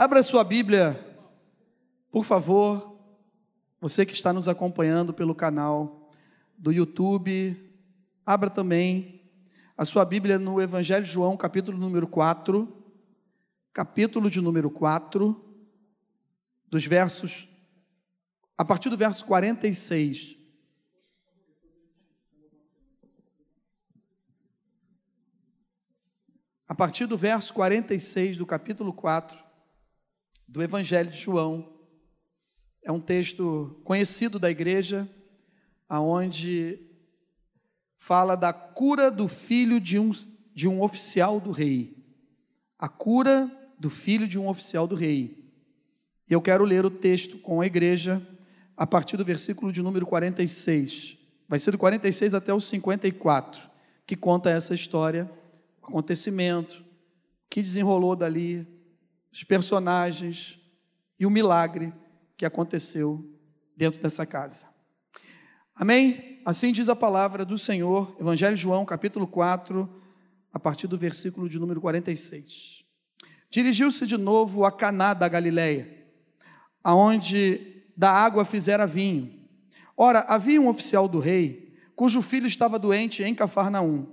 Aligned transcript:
Abra 0.00 0.22
sua 0.22 0.42
Bíblia, 0.42 0.98
por 2.10 2.24
favor, 2.24 2.98
você 3.78 4.06
que 4.06 4.14
está 4.14 4.32
nos 4.32 4.48
acompanhando 4.48 5.12
pelo 5.12 5.34
canal 5.34 6.10
do 6.56 6.72
YouTube, 6.72 7.54
abra 8.24 8.48
também 8.48 9.30
a 9.76 9.84
sua 9.84 10.02
Bíblia 10.06 10.38
no 10.38 10.58
Evangelho 10.58 11.04
de 11.04 11.10
João, 11.10 11.36
capítulo 11.36 11.76
número 11.76 12.08
4, 12.08 12.66
capítulo 13.74 14.30
de 14.30 14.40
número 14.40 14.70
4, 14.70 15.38
dos 16.66 16.86
versos, 16.86 17.46
a 18.56 18.64
partir 18.64 18.88
do 18.88 18.96
verso 18.96 19.26
46. 19.26 20.34
A 26.66 26.74
partir 26.74 27.04
do 27.04 27.18
verso 27.18 27.52
46 27.52 28.38
do 28.38 28.46
capítulo 28.46 28.94
4 28.94 29.49
do 30.50 30.60
Evangelho 30.60 31.10
de 31.10 31.18
João, 31.18 31.72
é 32.82 32.90
um 32.90 32.98
texto 32.98 33.80
conhecido 33.84 34.36
da 34.36 34.50
igreja, 34.50 35.08
aonde 35.88 36.80
fala 37.96 38.34
da 38.34 38.52
cura 38.52 39.12
do 39.12 39.28
filho 39.28 39.78
de 39.78 39.96
um, 39.96 40.10
de 40.52 40.66
um 40.66 40.82
oficial 40.82 41.38
do 41.38 41.52
rei. 41.52 41.96
A 42.76 42.88
cura 42.88 43.48
do 43.78 43.88
filho 43.88 44.26
de 44.26 44.38
um 44.40 44.48
oficial 44.48 44.88
do 44.88 44.96
rei. 44.96 45.52
Eu 46.28 46.42
quero 46.42 46.64
ler 46.64 46.84
o 46.84 46.90
texto 46.90 47.38
com 47.38 47.60
a 47.60 47.66
igreja 47.66 48.20
a 48.76 48.86
partir 48.86 49.16
do 49.16 49.24
versículo 49.24 49.72
de 49.72 49.80
número 49.80 50.04
46. 50.04 51.16
Vai 51.48 51.60
ser 51.60 51.70
do 51.70 51.78
46 51.78 52.34
até 52.34 52.52
o 52.52 52.60
54, 52.60 53.70
que 54.04 54.16
conta 54.16 54.50
essa 54.50 54.74
história 54.74 55.30
acontecimento, 55.80 56.84
que 57.48 57.62
desenrolou 57.62 58.16
dali, 58.16 58.66
os 59.32 59.44
personagens 59.44 60.58
e 61.18 61.26
o 61.26 61.30
milagre 61.30 61.92
que 62.36 62.44
aconteceu 62.44 63.24
dentro 63.76 64.00
dessa 64.00 64.26
casa. 64.26 64.66
Amém? 65.74 66.40
Assim 66.44 66.72
diz 66.72 66.88
a 66.88 66.96
palavra 66.96 67.44
do 67.44 67.56
Senhor, 67.56 68.16
Evangelho 68.18 68.56
de 68.56 68.62
João, 68.62 68.84
capítulo 68.84 69.26
4, 69.26 69.88
a 70.52 70.58
partir 70.58 70.86
do 70.86 70.98
versículo 70.98 71.48
de 71.48 71.58
número 71.58 71.80
46. 71.80 72.84
Dirigiu-se 73.50 74.06
de 74.06 74.16
novo 74.16 74.64
a 74.64 74.72
Caná 74.72 75.14
da 75.14 75.28
Galileia, 75.28 76.06
aonde 76.82 77.84
da 77.96 78.10
água 78.10 78.44
fizera 78.44 78.86
vinho. 78.86 79.38
Ora, 79.96 80.20
havia 80.28 80.60
um 80.60 80.68
oficial 80.68 81.06
do 81.06 81.18
rei, 81.18 81.74
cujo 81.94 82.22
filho 82.22 82.46
estava 82.46 82.78
doente 82.78 83.22
em 83.22 83.34
Cafarnaum. 83.34 84.06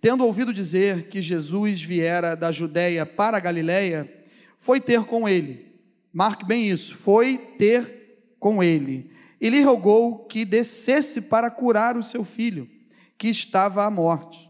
Tendo 0.00 0.24
ouvido 0.24 0.52
dizer 0.54 1.08
que 1.08 1.20
Jesus 1.20 1.82
viera 1.82 2.34
da 2.34 2.50
Judéia 2.50 3.04
para 3.04 3.36
a 3.36 3.40
Galiléia, 3.40 4.19
foi 4.60 4.80
ter 4.80 5.02
com 5.02 5.28
ele. 5.28 5.66
Marque 6.12 6.44
bem 6.44 6.70
isso, 6.70 6.94
foi 6.94 7.36
ter 7.58 8.34
com 8.38 8.62
ele. 8.62 9.10
E 9.40 9.50
lhe 9.50 9.60
rogou 9.62 10.26
que 10.26 10.44
descesse 10.44 11.22
para 11.22 11.50
curar 11.50 11.96
o 11.96 12.04
seu 12.04 12.22
filho, 12.22 12.70
que 13.18 13.26
estava 13.26 13.84
à 13.84 13.90
morte. 13.90 14.48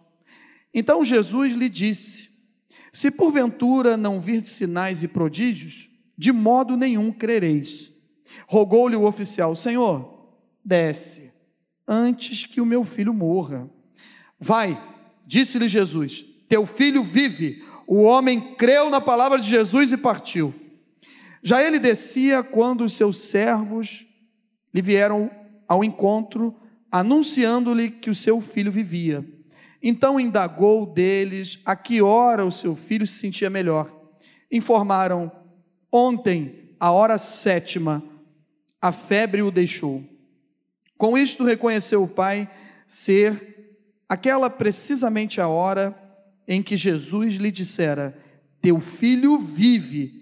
Então 0.74 1.02
Jesus 1.02 1.54
lhe 1.54 1.70
disse: 1.70 2.28
Se 2.92 3.10
porventura 3.10 3.96
não 3.96 4.20
vir 4.20 4.44
sinais 4.44 5.02
e 5.02 5.08
prodígios, 5.08 5.88
de 6.18 6.30
modo 6.30 6.76
nenhum 6.76 7.10
crereis. 7.10 7.90
Rogou-lhe 8.46 8.96
o 8.96 9.06
oficial: 9.06 9.56
Senhor, 9.56 10.36
desce, 10.62 11.32
antes 11.88 12.44
que 12.44 12.60
o 12.60 12.66
meu 12.66 12.84
filho 12.84 13.14
morra. 13.14 13.70
Vai, 14.38 14.78
Disse-lhe 15.30 15.68
Jesus: 15.68 16.26
Teu 16.48 16.66
filho 16.66 17.04
vive. 17.04 17.62
O 17.92 18.02
homem 18.02 18.54
creu 18.54 18.88
na 18.88 19.00
palavra 19.00 19.36
de 19.36 19.50
Jesus 19.50 19.90
e 19.90 19.96
partiu. 19.96 20.54
Já 21.42 21.60
ele 21.60 21.76
descia 21.76 22.40
quando 22.40 22.82
os 22.82 22.94
seus 22.94 23.18
servos 23.18 24.06
lhe 24.72 24.80
vieram 24.80 25.28
ao 25.66 25.82
encontro, 25.82 26.54
anunciando-lhe 26.88 27.90
que 27.90 28.08
o 28.08 28.14
seu 28.14 28.40
filho 28.40 28.70
vivia. 28.70 29.28
Então 29.82 30.20
indagou 30.20 30.86
deles 30.86 31.58
a 31.64 31.74
que 31.74 32.00
hora 32.00 32.44
o 32.44 32.52
seu 32.52 32.76
filho 32.76 33.04
se 33.08 33.18
sentia 33.18 33.50
melhor. 33.50 33.92
Informaram: 34.52 35.28
Ontem, 35.90 36.76
a 36.78 36.92
hora 36.92 37.18
sétima, 37.18 38.04
a 38.80 38.92
febre 38.92 39.42
o 39.42 39.50
deixou. 39.50 40.00
Com 40.96 41.18
isto 41.18 41.42
reconheceu 41.42 42.04
o 42.04 42.08
pai 42.08 42.48
ser 42.86 43.82
aquela 44.08 44.48
precisamente 44.48 45.40
a 45.40 45.48
hora 45.48 46.09
em 46.50 46.60
que 46.60 46.76
Jesus 46.76 47.34
lhe 47.36 47.52
dissera: 47.52 48.18
Teu 48.60 48.80
filho 48.80 49.38
vive. 49.38 50.18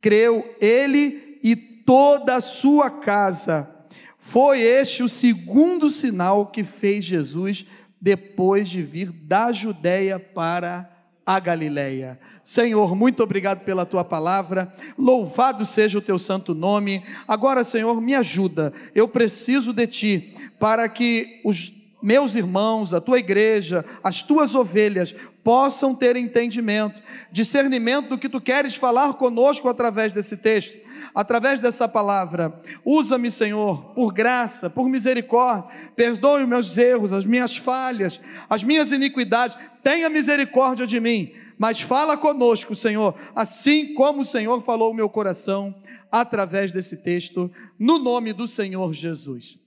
Creu 0.00 0.44
ele 0.60 1.38
e 1.44 1.54
toda 1.54 2.36
a 2.36 2.40
sua 2.40 2.90
casa. 2.90 3.70
Foi 4.18 4.60
este 4.60 5.02
o 5.02 5.08
segundo 5.08 5.88
sinal 5.88 6.46
que 6.46 6.64
fez 6.64 7.04
Jesus 7.04 7.64
depois 8.00 8.68
de 8.68 8.82
vir 8.82 9.12
da 9.12 9.52
Judéia 9.52 10.18
para 10.18 10.90
a 11.24 11.38
Galileia. 11.38 12.18
Senhor, 12.42 12.96
muito 12.96 13.22
obrigado 13.22 13.60
pela 13.60 13.86
tua 13.86 14.02
palavra. 14.02 14.72
Louvado 14.98 15.64
seja 15.64 15.98
o 15.98 16.02
teu 16.02 16.18
santo 16.18 16.54
nome. 16.54 17.02
Agora, 17.28 17.62
Senhor, 17.62 18.00
me 18.00 18.14
ajuda. 18.14 18.72
Eu 18.94 19.06
preciso 19.06 19.72
de 19.72 19.86
ti 19.86 20.34
para 20.58 20.88
que 20.88 21.40
os 21.44 21.72
meus 22.02 22.34
irmãos, 22.34 22.94
a 22.94 23.00
tua 23.00 23.18
igreja, 23.18 23.84
as 24.02 24.22
tuas 24.22 24.54
ovelhas 24.54 25.14
possam 25.42 25.94
ter 25.94 26.16
entendimento, 26.16 27.00
discernimento 27.30 28.10
do 28.10 28.18
que 28.18 28.28
tu 28.28 28.40
queres 28.40 28.74
falar 28.74 29.14
conosco 29.14 29.68
através 29.68 30.12
desse 30.12 30.36
texto, 30.36 30.78
através 31.14 31.60
dessa 31.60 31.88
palavra. 31.88 32.60
Usa-me, 32.84 33.30
Senhor, 33.30 33.94
por 33.94 34.12
graça, 34.12 34.70
por 34.70 34.88
misericórdia, 34.88 35.70
perdoe 35.96 36.42
os 36.42 36.48
meus 36.48 36.76
erros, 36.76 37.12
as 37.12 37.24
minhas 37.24 37.56
falhas, 37.56 38.20
as 38.48 38.62
minhas 38.62 38.92
iniquidades, 38.92 39.56
tenha 39.82 40.08
misericórdia 40.08 40.86
de 40.86 41.00
mim, 41.00 41.32
mas 41.58 41.80
fala 41.80 42.16
conosco, 42.16 42.74
Senhor, 42.74 43.14
assim 43.34 43.94
como 43.94 44.22
o 44.22 44.24
Senhor 44.24 44.62
falou 44.62 44.90
o 44.90 44.94
meu 44.94 45.08
coração 45.08 45.74
através 46.10 46.72
desse 46.72 46.98
texto, 46.98 47.50
no 47.78 47.98
nome 47.98 48.32
do 48.32 48.46
Senhor 48.46 48.92
Jesus. 48.92 49.58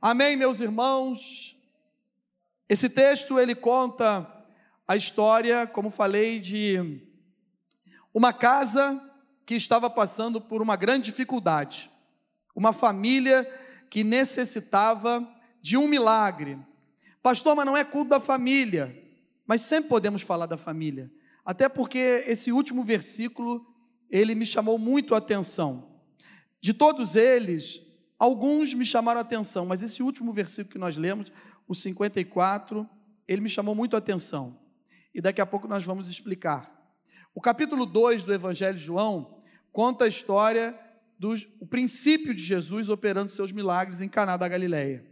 Amém, 0.00 0.36
meus 0.36 0.60
irmãos. 0.60 1.56
Esse 2.68 2.88
texto 2.88 3.38
ele 3.38 3.54
conta 3.54 4.26
a 4.86 4.96
história, 4.96 5.66
como 5.66 5.88
falei, 5.88 6.38
de 6.38 7.00
uma 8.12 8.32
casa 8.32 9.00
que 9.46 9.54
estava 9.54 9.88
passando 9.88 10.40
por 10.40 10.60
uma 10.60 10.76
grande 10.76 11.06
dificuldade, 11.06 11.90
uma 12.54 12.72
família 12.72 13.44
que 13.90 14.04
necessitava 14.04 15.26
de 15.60 15.76
um 15.76 15.88
milagre. 15.88 16.58
Pastor, 17.22 17.56
mas 17.56 17.64
não 17.64 17.76
é 17.76 17.82
culto 17.82 18.10
da 18.10 18.20
família, 18.20 18.94
mas 19.46 19.62
sempre 19.62 19.88
podemos 19.88 20.22
falar 20.22 20.46
da 20.46 20.56
família, 20.56 21.10
até 21.44 21.68
porque 21.68 22.24
esse 22.26 22.52
último 22.52 22.84
versículo 22.84 23.66
ele 24.10 24.34
me 24.34 24.44
chamou 24.44 24.78
muito 24.78 25.14
a 25.14 25.18
atenção. 25.18 26.00
De 26.60 26.72
todos 26.74 27.16
eles, 27.16 27.80
alguns 28.18 28.74
me 28.74 28.84
chamaram 28.84 29.18
a 29.18 29.22
atenção, 29.22 29.66
mas 29.66 29.82
esse 29.82 30.02
último 30.02 30.32
versículo 30.32 30.72
que 30.72 30.78
nós 30.78 30.96
lemos, 30.96 31.32
o 31.66 31.74
54, 31.74 32.88
ele 33.26 33.40
me 33.40 33.48
chamou 33.48 33.74
muito 33.74 33.96
a 33.96 33.98
atenção. 33.98 34.63
E 35.14 35.20
daqui 35.20 35.40
a 35.40 35.46
pouco 35.46 35.68
nós 35.68 35.84
vamos 35.84 36.08
explicar. 36.08 36.74
O 37.34 37.40
capítulo 37.40 37.86
2 37.86 38.24
do 38.24 38.34
Evangelho 38.34 38.76
de 38.76 38.84
João 38.84 39.42
conta 39.70 40.04
a 40.04 40.08
história 40.08 40.78
do 41.18 41.34
o 41.60 41.66
princípio 41.66 42.34
de 42.34 42.42
Jesus 42.42 42.88
operando 42.88 43.30
seus 43.30 43.52
milagres 43.52 44.00
em 44.00 44.08
Caná 44.08 44.36
da 44.36 44.48
Galileia. 44.48 45.04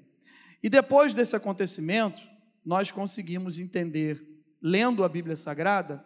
E 0.62 0.68
depois 0.68 1.14
desse 1.14 1.36
acontecimento, 1.36 2.20
nós 2.64 2.90
conseguimos 2.90 3.58
entender, 3.58 4.24
lendo 4.60 5.04
a 5.04 5.08
Bíblia 5.08 5.36
Sagrada, 5.36 6.04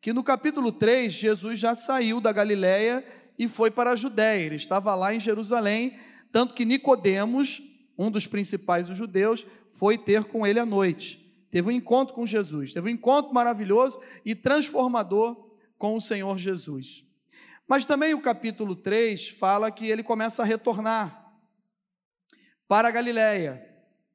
que 0.00 0.12
no 0.12 0.22
capítulo 0.22 0.70
3 0.70 1.12
Jesus 1.12 1.58
já 1.58 1.74
saiu 1.74 2.20
da 2.20 2.32
Galileia 2.32 3.04
e 3.38 3.48
foi 3.48 3.70
para 3.70 3.92
a 3.92 3.96
Judéia. 3.96 4.46
Ele 4.46 4.56
estava 4.56 4.94
lá 4.94 5.14
em 5.14 5.20
Jerusalém, 5.20 5.98
tanto 6.30 6.54
que 6.54 6.64
Nicodemos, 6.64 7.62
um 7.96 8.10
dos 8.10 8.26
principais 8.26 8.86
dos 8.86 8.96
judeus, 8.96 9.44
foi 9.72 9.98
ter 9.98 10.24
com 10.24 10.46
ele 10.46 10.58
à 10.58 10.66
noite. 10.66 11.27
Teve 11.50 11.68
um 11.68 11.72
encontro 11.72 12.14
com 12.14 12.26
Jesus, 12.26 12.72
teve 12.72 12.88
um 12.88 12.92
encontro 12.92 13.32
maravilhoso 13.32 14.00
e 14.24 14.34
transformador 14.34 15.48
com 15.78 15.96
o 15.96 16.00
Senhor 16.00 16.38
Jesus. 16.38 17.04
Mas 17.66 17.84
também 17.84 18.14
o 18.14 18.20
capítulo 18.20 18.74
3 18.74 19.28
fala 19.28 19.70
que 19.70 19.86
ele 19.86 20.02
começa 20.02 20.42
a 20.42 20.44
retornar 20.44 21.32
para 22.66 22.88
a 22.88 22.90
Galiléia 22.90 23.64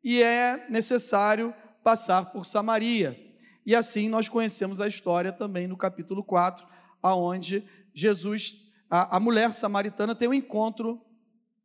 e 0.03 0.21
é 0.21 0.67
necessário 0.69 1.53
passar 1.83 2.31
por 2.31 2.45
Samaria. 2.45 3.19
E 3.65 3.75
assim 3.75 4.09
nós 4.09 4.27
conhecemos 4.27 4.81
a 4.81 4.87
história 4.87 5.31
também 5.31 5.67
no 5.67 5.77
capítulo 5.77 6.23
4, 6.23 6.65
aonde 7.01 7.63
Jesus, 7.93 8.55
a, 8.89 9.17
a 9.17 9.19
mulher 9.19 9.53
samaritana 9.53 10.13
tem 10.13 10.27
um 10.27 10.33
encontro 10.33 11.01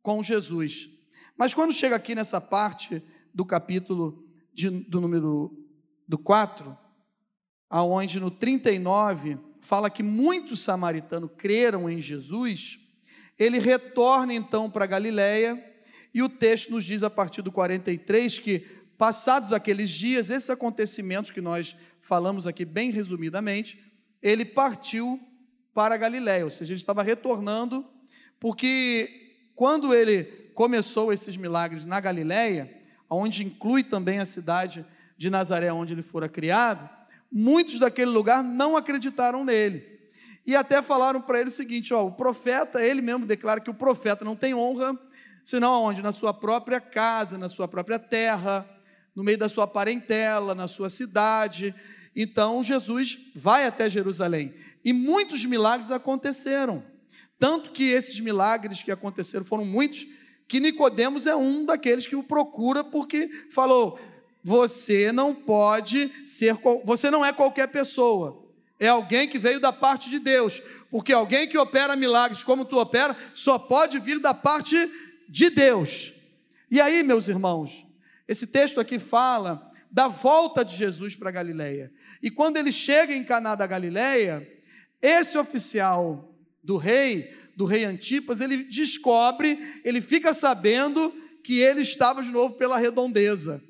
com 0.01 0.23
Jesus. 0.23 0.89
Mas 1.37 1.53
quando 1.53 1.73
chega 1.73 1.95
aqui 1.95 2.15
nessa 2.15 2.39
parte 2.39 3.03
do 3.33 3.45
capítulo 3.45 4.28
de, 4.53 4.69
do 4.69 4.99
número 4.99 5.57
do 6.07 6.17
4, 6.17 6.77
aonde 7.69 8.19
no 8.19 8.31
39 8.31 9.37
fala 9.61 9.89
que 9.89 10.01
muitos 10.01 10.61
samaritanos 10.61 11.29
creram 11.37 11.89
em 11.89 12.01
Jesus, 12.01 12.79
ele 13.37 13.59
retorna 13.59 14.33
então 14.33 14.69
para 14.69 14.85
Galiléia, 14.85 15.63
e 16.13 16.23
o 16.23 16.29
texto 16.29 16.71
nos 16.71 16.83
diz 16.83 17.03
a 17.03 17.09
partir 17.09 17.41
do 17.41 17.51
43 17.51 18.39
que, 18.39 18.59
passados 18.97 19.53
aqueles 19.53 19.91
dias, 19.91 20.29
esses 20.29 20.49
acontecimentos 20.49 21.31
que 21.31 21.41
nós 21.41 21.75
falamos 21.99 22.47
aqui 22.47 22.65
bem 22.65 22.89
resumidamente, 22.89 23.79
ele 24.21 24.43
partiu 24.43 25.19
para 25.73 25.97
Galiléia, 25.97 26.45
ou 26.45 26.51
seja, 26.51 26.73
ele 26.73 26.79
estava 26.79 27.03
retornando, 27.03 27.87
porque 28.39 29.37
quando 29.55 29.93
ele 29.93 30.23
começou 30.55 31.13
esses 31.13 31.37
milagres 31.37 31.85
na 31.85 31.99
Galiléia, 31.99 32.78
onde 33.09 33.43
inclui 33.43 33.83
também 33.83 34.19
a 34.19 34.25
cidade 34.25 34.85
de 35.17 35.29
Nazaré, 35.29 35.71
onde 35.71 35.93
ele 35.93 36.01
fora 36.01 36.29
criado, 36.29 36.89
muitos 37.31 37.79
daquele 37.79 38.11
lugar 38.11 38.43
não 38.43 38.77
acreditaram 38.77 39.43
nele. 39.43 39.99
E 40.45 40.55
até 40.55 40.81
falaram 40.81 41.21
para 41.21 41.39
ele 41.39 41.49
o 41.49 41.51
seguinte: 41.51 41.93
ó, 41.93 42.05
o 42.05 42.11
profeta, 42.11 42.83
ele 42.83 43.01
mesmo 43.01 43.25
declara 43.25 43.59
que 43.59 43.69
o 43.69 43.73
profeta 43.73 44.23
não 44.23 44.35
tem 44.35 44.53
honra, 44.53 44.97
senão 45.43 45.71
aonde? 45.71 46.01
Na 46.01 46.11
sua 46.11 46.33
própria 46.33 46.79
casa, 46.79 47.37
na 47.37 47.49
sua 47.49 47.67
própria 47.67 47.99
terra, 47.99 48.67
no 49.15 49.23
meio 49.23 49.37
da 49.37 49.49
sua 49.49 49.67
parentela, 49.67 50.55
na 50.55 50.67
sua 50.67 50.89
cidade. 50.89 51.75
Então 52.15 52.63
Jesus 52.63 53.17
vai 53.35 53.65
até 53.65 53.89
Jerusalém. 53.89 54.53
E 54.83 54.93
muitos 54.93 55.45
milagres 55.45 55.91
aconteceram. 55.91 56.83
Tanto 57.37 57.71
que 57.71 57.83
esses 57.83 58.19
milagres 58.19 58.83
que 58.83 58.91
aconteceram 58.91 59.45
foram 59.45 59.65
muitos, 59.65 60.05
que 60.49 60.59
Nicodemos 60.59 61.27
é 61.27 61.35
um 61.35 61.63
daqueles 61.63 62.07
que 62.07 62.15
o 62.15 62.23
procura 62.23 62.83
porque 62.83 63.29
falou: 63.51 63.99
você 64.43 65.11
não 65.11 65.33
pode 65.35 66.11
ser, 66.25 66.57
você 66.83 67.11
não 67.11 67.23
é 67.23 67.31
qualquer 67.31 67.67
pessoa. 67.67 68.45
É 68.79 68.87
alguém 68.87 69.27
que 69.27 69.37
veio 69.37 69.59
da 69.59 69.71
parte 69.71 70.09
de 70.09 70.17
Deus, 70.17 70.59
porque 70.89 71.13
alguém 71.13 71.47
que 71.47 71.57
opera 71.57 71.95
milagres 71.95 72.43
como 72.43 72.65
tu 72.65 72.79
opera, 72.79 73.15
só 73.35 73.59
pode 73.59 73.99
vir 73.99 74.19
da 74.19 74.33
parte 74.33 74.75
de 75.29 75.51
Deus. 75.51 76.11
E 76.71 76.81
aí, 76.81 77.03
meus 77.03 77.27
irmãos, 77.27 77.85
esse 78.27 78.47
texto 78.47 78.79
aqui 78.79 78.97
fala 78.97 79.71
da 79.91 80.07
volta 80.07 80.65
de 80.65 80.75
Jesus 80.75 81.15
para 81.15 81.29
Galiléia. 81.29 81.91
E 82.23 82.31
quando 82.31 82.57
ele 82.57 82.71
chega 82.71 83.13
em 83.13 83.23
Caná 83.23 83.53
da 83.53 83.67
Galiléia, 83.67 84.47
esse 84.99 85.37
oficial 85.37 86.33
do 86.63 86.77
rei, 86.77 87.37
do 87.59 87.65
rei 87.65 87.83
Antipas, 87.83 88.39
ele 88.39 88.63
descobre, 88.63 89.81
ele 89.83 89.99
fica 89.99 90.33
sabendo 90.33 91.13
que 91.43 91.59
ele 91.59 91.81
estava 91.81 92.23
de 92.23 92.31
novo 92.31 92.53
pela 92.53 92.77
redondeza. 92.77 93.61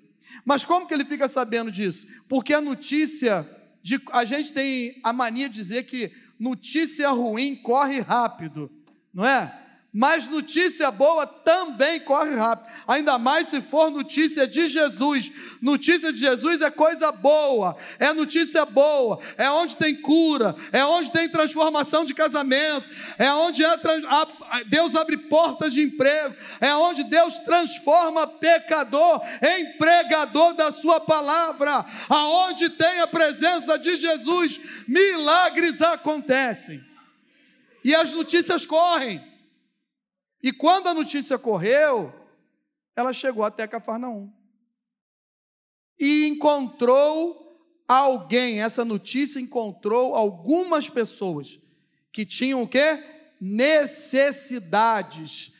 Mas 0.46 0.64
como 0.64 0.86
que 0.86 0.94
ele 0.94 1.04
fica 1.04 1.28
sabendo 1.28 1.72
disso? 1.72 2.06
Porque 2.28 2.54
a 2.54 2.62
notícia 2.62 3.50
de 3.82 4.00
a 4.12 4.24
gente 4.26 4.54
tem 4.54 5.02
a 5.04 5.12
mania 5.12 5.50
de 5.50 5.56
dizer 5.56 5.88
que 5.88 6.12
notícia 6.40 7.10
ruim 7.10 7.56
corre 7.56 8.00
rápido, 8.00 8.72
não 9.12 9.26
é? 9.26 9.60
Mas 9.92 10.28
notícia 10.28 10.92
boa 10.92 11.26
também 11.26 12.00
corre 12.00 12.36
rápido, 12.36 12.72
ainda 12.88 13.18
mais 13.18 13.48
se 13.48 13.60
for 13.60 13.90
notícia 13.90 14.46
de 14.46 14.68
Jesus. 14.68 15.32
Notícia 15.60 16.14
de 16.14 16.20
Jesus 16.20 16.62
é 16.62 16.70
coisa 16.70 17.12
boa, 17.12 17.76
é 17.98 18.14
notícia 18.14 18.64
boa, 18.68 19.20
é 19.36 19.50
onde 19.50 19.76
tem 19.76 20.00
cura, 20.00 20.56
é 20.72 20.86
onde 20.86 21.12
tem 21.12 21.28
transformação 21.28 22.06
de 22.06 22.14
casamento, 22.14 22.88
é 23.18 23.34
onde 23.34 23.64
é, 23.64 23.80
Deus 24.68 24.96
abre 24.96 25.18
portas 25.18 25.74
de 25.74 25.82
emprego, 25.82 26.36
é 26.62 26.74
onde 26.76 27.04
Deus 27.06 27.40
transforma 27.40 28.28
pecador 28.28 29.20
em 29.42 29.74
pregador 29.74 30.54
da 30.54 30.72
Sua 30.72 31.00
palavra, 31.00 31.84
aonde 32.08 32.70
tem 32.70 33.00
a 33.00 33.08
presença 33.08 33.76
de 33.80 33.98
Jesus, 33.98 34.62
milagres 34.88 35.82
acontecem, 35.82 36.80
e 37.84 37.96
as 37.96 38.14
notícias 38.14 38.68
correm. 38.68 39.29
E 40.42 40.54
quando 40.54 40.88
a 40.88 40.94
notícia 40.94 41.38
correu, 41.38 42.14
ela 42.96 43.12
chegou 43.12 43.44
até 43.44 43.68
Cafarnaum. 43.68 44.32
E 46.00 46.28
encontrou 46.28 47.60
alguém, 47.88 48.62
essa 48.62 48.86
notícia 48.86 49.40
encontrou 49.40 50.14
algumas 50.16 50.90
pessoas 50.90 51.60
que 52.12 52.26
tinham 52.26 52.64
o 52.64 52.68
quê? 52.68 53.04
Necessidades. 53.40 55.54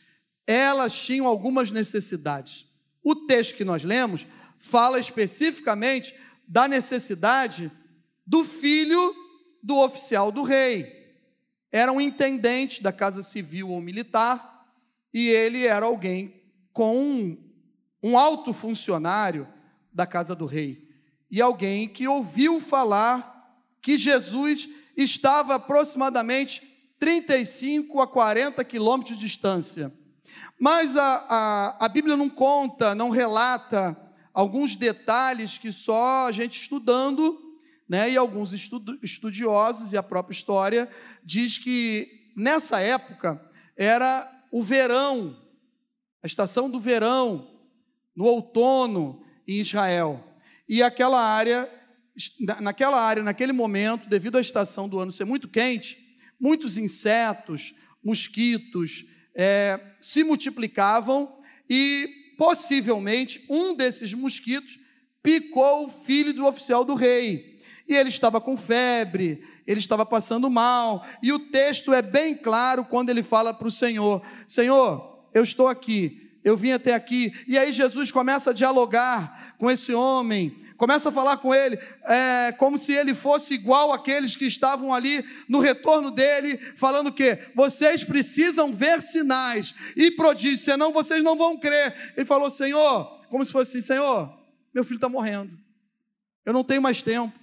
Elas 0.46 0.98
tinham 0.98 1.26
algumas 1.26 1.70
necessidades. 1.70 2.66
O 3.02 3.14
texto 3.14 3.56
que 3.56 3.64
nós 3.64 3.84
lemos 3.84 4.26
fala 4.58 4.98
especificamente 4.98 6.14
da 6.48 6.66
necessidade 6.66 7.70
do 8.26 8.42
filho 8.44 9.14
do 9.62 9.78
oficial 9.78 10.32
do 10.32 10.42
rei. 10.42 10.98
Era 11.70 11.92
um 11.92 12.00
intendente 12.00 12.82
da 12.82 12.90
casa 12.92 13.22
civil 13.22 13.68
ou 13.68 13.80
militar 13.80 14.49
e 15.12 15.28
ele 15.28 15.66
era 15.66 15.86
alguém 15.86 16.42
com 16.72 16.96
um, 16.96 17.38
um 18.02 18.18
alto 18.18 18.52
funcionário 18.52 19.46
da 19.92 20.06
casa 20.06 20.34
do 20.34 20.46
rei, 20.46 20.88
e 21.30 21.40
alguém 21.40 21.88
que 21.88 22.06
ouviu 22.06 22.60
falar 22.60 23.58
que 23.80 23.96
Jesus 23.96 24.68
estava 24.96 25.54
aproximadamente 25.54 26.62
35 26.98 28.00
a 28.00 28.06
40 28.06 28.62
quilômetros 28.64 29.16
de 29.16 29.24
distância. 29.24 29.92
Mas 30.60 30.96
a, 30.96 31.24
a, 31.28 31.86
a 31.86 31.88
Bíblia 31.88 32.16
não 32.16 32.28
conta, 32.28 32.94
não 32.94 33.08
relata 33.08 33.96
alguns 34.34 34.76
detalhes 34.76 35.56
que 35.56 35.72
só 35.72 36.26
a 36.26 36.32
gente 36.32 36.60
estudando, 36.60 37.38
né, 37.88 38.10
e 38.10 38.16
alguns 38.16 38.52
estudiosos 38.52 39.92
e 39.92 39.96
a 39.96 40.02
própria 40.02 40.32
história 40.32 40.88
diz 41.24 41.58
que 41.58 42.30
nessa 42.36 42.78
época 42.80 43.40
era 43.76 44.30
o 44.50 44.62
verão, 44.62 45.36
a 46.22 46.26
estação 46.26 46.68
do 46.68 46.80
verão, 46.80 47.50
no 48.14 48.24
outono 48.24 49.24
em 49.46 49.60
Israel. 49.60 50.24
E 50.68 50.82
aquela 50.82 51.22
área, 51.22 51.70
naquela 52.60 53.00
área, 53.00 53.22
naquele 53.22 53.52
momento, 53.52 54.08
devido 54.08 54.38
à 54.38 54.40
estação 54.40 54.88
do 54.88 54.98
ano 54.98 55.12
ser 55.12 55.24
muito 55.24 55.48
quente, 55.48 56.18
muitos 56.38 56.78
insetos, 56.78 57.74
mosquitos 58.02 59.04
é, 59.34 59.78
se 60.00 60.24
multiplicavam 60.24 61.38
e 61.68 62.34
possivelmente 62.36 63.44
um 63.48 63.74
desses 63.74 64.14
mosquitos 64.14 64.78
picou 65.22 65.84
o 65.84 65.88
filho 65.88 66.32
do 66.32 66.46
oficial 66.46 66.84
do 66.84 66.94
rei. 66.94 67.49
E 67.90 67.96
ele 67.96 68.08
estava 68.08 68.40
com 68.40 68.56
febre, 68.56 69.42
ele 69.66 69.80
estava 69.80 70.06
passando 70.06 70.48
mal, 70.48 71.04
e 71.20 71.32
o 71.32 71.40
texto 71.40 71.92
é 71.92 72.00
bem 72.00 72.36
claro 72.36 72.84
quando 72.84 73.10
ele 73.10 73.20
fala 73.20 73.52
para 73.52 73.66
o 73.66 73.70
Senhor: 73.70 74.22
Senhor, 74.46 75.26
eu 75.34 75.42
estou 75.42 75.66
aqui, 75.66 76.30
eu 76.44 76.56
vim 76.56 76.70
até 76.70 76.94
aqui. 76.94 77.32
E 77.48 77.58
aí 77.58 77.72
Jesus 77.72 78.12
começa 78.12 78.50
a 78.50 78.52
dialogar 78.52 79.56
com 79.58 79.68
esse 79.68 79.92
homem, 79.92 80.56
começa 80.76 81.08
a 81.08 81.12
falar 81.12 81.38
com 81.38 81.52
ele, 81.52 81.80
é, 82.06 82.52
como 82.52 82.78
se 82.78 82.92
ele 82.92 83.12
fosse 83.12 83.54
igual 83.54 83.92
àqueles 83.92 84.36
que 84.36 84.46
estavam 84.46 84.94
ali 84.94 85.24
no 85.48 85.58
retorno 85.58 86.12
dele, 86.12 86.58
falando 86.76 87.10
que 87.10 87.36
vocês 87.56 88.04
precisam 88.04 88.72
ver 88.72 89.02
sinais 89.02 89.74
e 89.96 90.12
prodígios, 90.12 90.60
senão 90.60 90.92
vocês 90.92 91.24
não 91.24 91.36
vão 91.36 91.58
crer. 91.58 92.12
Ele 92.16 92.24
falou, 92.24 92.48
Senhor, 92.50 93.20
como 93.28 93.44
se 93.44 93.50
fosse 93.50 93.78
assim: 93.78 93.84
Senhor, 93.84 94.32
meu 94.72 94.84
filho 94.84 94.98
está 94.98 95.08
morrendo, 95.08 95.58
eu 96.46 96.52
não 96.52 96.62
tenho 96.62 96.80
mais 96.80 97.02
tempo 97.02 97.39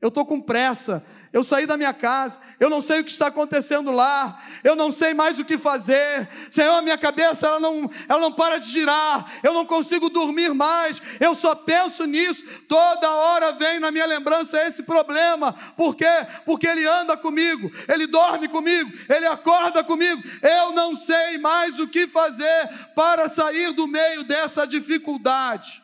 eu 0.00 0.08
estou 0.08 0.26
com 0.26 0.40
pressa, 0.40 1.04
eu 1.32 1.44
saí 1.44 1.66
da 1.66 1.76
minha 1.76 1.92
casa, 1.92 2.40
eu 2.58 2.70
não 2.70 2.80
sei 2.80 3.00
o 3.00 3.04
que 3.04 3.10
está 3.10 3.26
acontecendo 3.26 3.90
lá, 3.90 4.42
eu 4.64 4.74
não 4.74 4.90
sei 4.90 5.12
mais 5.12 5.38
o 5.38 5.44
que 5.44 5.58
fazer, 5.58 6.28
Senhor, 6.50 6.80
minha 6.82 6.96
cabeça 6.96 7.46
ela 7.46 7.60
não, 7.60 7.90
ela 8.08 8.20
não 8.20 8.32
para 8.32 8.58
de 8.58 8.68
girar, 8.68 9.30
eu 9.42 9.52
não 9.52 9.66
consigo 9.66 10.08
dormir 10.08 10.54
mais, 10.54 11.00
eu 11.20 11.34
só 11.34 11.54
penso 11.54 12.04
nisso, 12.06 12.44
toda 12.68 13.10
hora 13.10 13.52
vem 13.52 13.78
na 13.78 13.90
minha 13.90 14.06
lembrança 14.06 14.58
esse 14.66 14.82
problema, 14.82 15.52
por 15.76 15.94
quê? 15.94 16.26
Porque 16.44 16.66
ele 16.66 16.86
anda 16.86 17.16
comigo, 17.16 17.70
ele 17.86 18.06
dorme 18.06 18.48
comigo, 18.48 18.90
ele 19.08 19.26
acorda 19.26 19.82
comigo, 19.84 20.22
eu 20.42 20.72
não 20.72 20.94
sei 20.94 21.38
mais 21.38 21.78
o 21.78 21.88
que 21.88 22.06
fazer 22.06 22.68
para 22.94 23.28
sair 23.28 23.72
do 23.72 23.86
meio 23.86 24.24
dessa 24.24 24.66
dificuldade. 24.66 25.82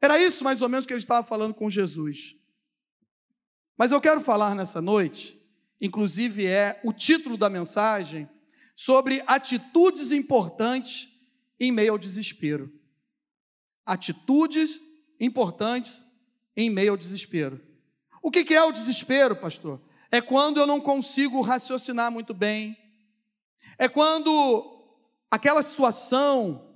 Era 0.00 0.20
isso 0.20 0.44
mais 0.44 0.62
ou 0.62 0.68
menos 0.68 0.86
que 0.86 0.92
ele 0.92 1.00
estava 1.00 1.26
falando 1.26 1.54
com 1.54 1.68
Jesus. 1.68 2.37
Mas 3.78 3.92
eu 3.92 4.00
quero 4.00 4.20
falar 4.20 4.56
nessa 4.56 4.82
noite, 4.82 5.40
inclusive 5.80 6.44
é 6.44 6.80
o 6.82 6.92
título 6.92 7.36
da 7.36 7.48
mensagem, 7.48 8.28
sobre 8.74 9.22
atitudes 9.24 10.10
importantes 10.10 11.08
em 11.60 11.70
meio 11.70 11.92
ao 11.92 11.98
desespero. 11.98 12.72
Atitudes 13.86 14.80
importantes 15.20 16.04
em 16.56 16.68
meio 16.68 16.90
ao 16.90 16.96
desespero. 16.96 17.60
O 18.20 18.32
que 18.32 18.52
é 18.52 18.62
o 18.64 18.72
desespero, 18.72 19.36
pastor? 19.36 19.80
É 20.10 20.20
quando 20.20 20.58
eu 20.58 20.66
não 20.66 20.80
consigo 20.80 21.40
raciocinar 21.40 22.10
muito 22.10 22.34
bem. 22.34 22.76
É 23.78 23.88
quando 23.88 24.76
aquela 25.30 25.62
situação, 25.62 26.74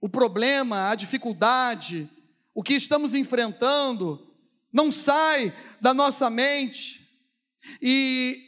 o 0.00 0.08
problema, 0.08 0.90
a 0.90 0.94
dificuldade, 0.94 2.10
o 2.54 2.62
que 2.62 2.74
estamos 2.74 3.14
enfrentando, 3.14 4.25
não 4.72 4.90
sai 4.90 5.54
da 5.80 5.92
nossa 5.94 6.28
mente. 6.30 7.06
E 7.80 8.42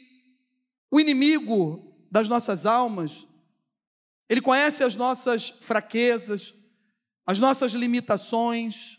o 0.91 0.99
inimigo 0.99 1.95
das 2.11 2.27
nossas 2.27 2.65
almas, 2.65 3.27
ele 4.29 4.41
conhece 4.41 4.83
as 4.83 4.95
nossas 4.95 5.49
fraquezas, 5.49 6.53
as 7.25 7.39
nossas 7.39 7.73
limitações, 7.73 8.97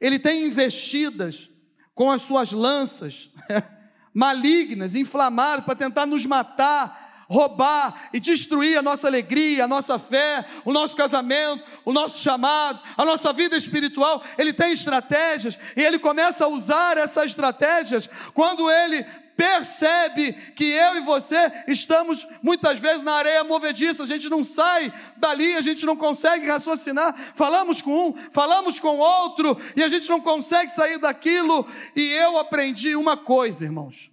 ele 0.00 0.18
tem 0.18 0.46
investidas 0.46 1.50
com 1.94 2.10
as 2.10 2.22
suas 2.22 2.52
lanças 2.52 3.30
malignas, 4.14 4.94
inflamadas, 4.94 5.64
para 5.64 5.74
tentar 5.74 6.06
nos 6.06 6.24
matar, 6.24 7.07
roubar 7.28 8.08
e 8.12 8.18
destruir 8.18 8.78
a 8.78 8.82
nossa 8.82 9.06
alegria, 9.06 9.64
a 9.64 9.68
nossa 9.68 9.98
fé, 9.98 10.44
o 10.64 10.72
nosso 10.72 10.96
casamento, 10.96 11.62
o 11.84 11.92
nosso 11.92 12.22
chamado, 12.22 12.80
a 12.96 13.04
nossa 13.04 13.32
vida 13.32 13.56
espiritual. 13.56 14.22
Ele 14.38 14.52
tem 14.52 14.72
estratégias 14.72 15.58
e 15.76 15.82
ele 15.82 15.98
começa 15.98 16.46
a 16.46 16.48
usar 16.48 16.96
essas 16.96 17.26
estratégias 17.26 18.08
quando 18.32 18.70
ele 18.70 19.04
percebe 19.36 20.32
que 20.32 20.64
eu 20.64 20.96
e 20.96 21.00
você 21.02 21.36
estamos 21.68 22.26
muitas 22.42 22.80
vezes 22.80 23.04
na 23.04 23.12
areia 23.12 23.44
movediça, 23.44 24.02
a 24.02 24.06
gente 24.06 24.28
não 24.28 24.42
sai 24.42 24.92
dali, 25.16 25.54
a 25.54 25.60
gente 25.60 25.86
não 25.86 25.96
consegue 25.96 26.44
raciocinar. 26.46 27.14
Falamos 27.36 27.80
com 27.80 28.08
um, 28.08 28.14
falamos 28.32 28.80
com 28.80 28.98
outro 28.98 29.56
e 29.76 29.82
a 29.84 29.88
gente 29.88 30.08
não 30.08 30.20
consegue 30.20 30.72
sair 30.72 30.98
daquilo. 30.98 31.64
E 31.94 32.10
eu 32.14 32.36
aprendi 32.36 32.96
uma 32.96 33.16
coisa, 33.16 33.64
irmãos, 33.64 34.10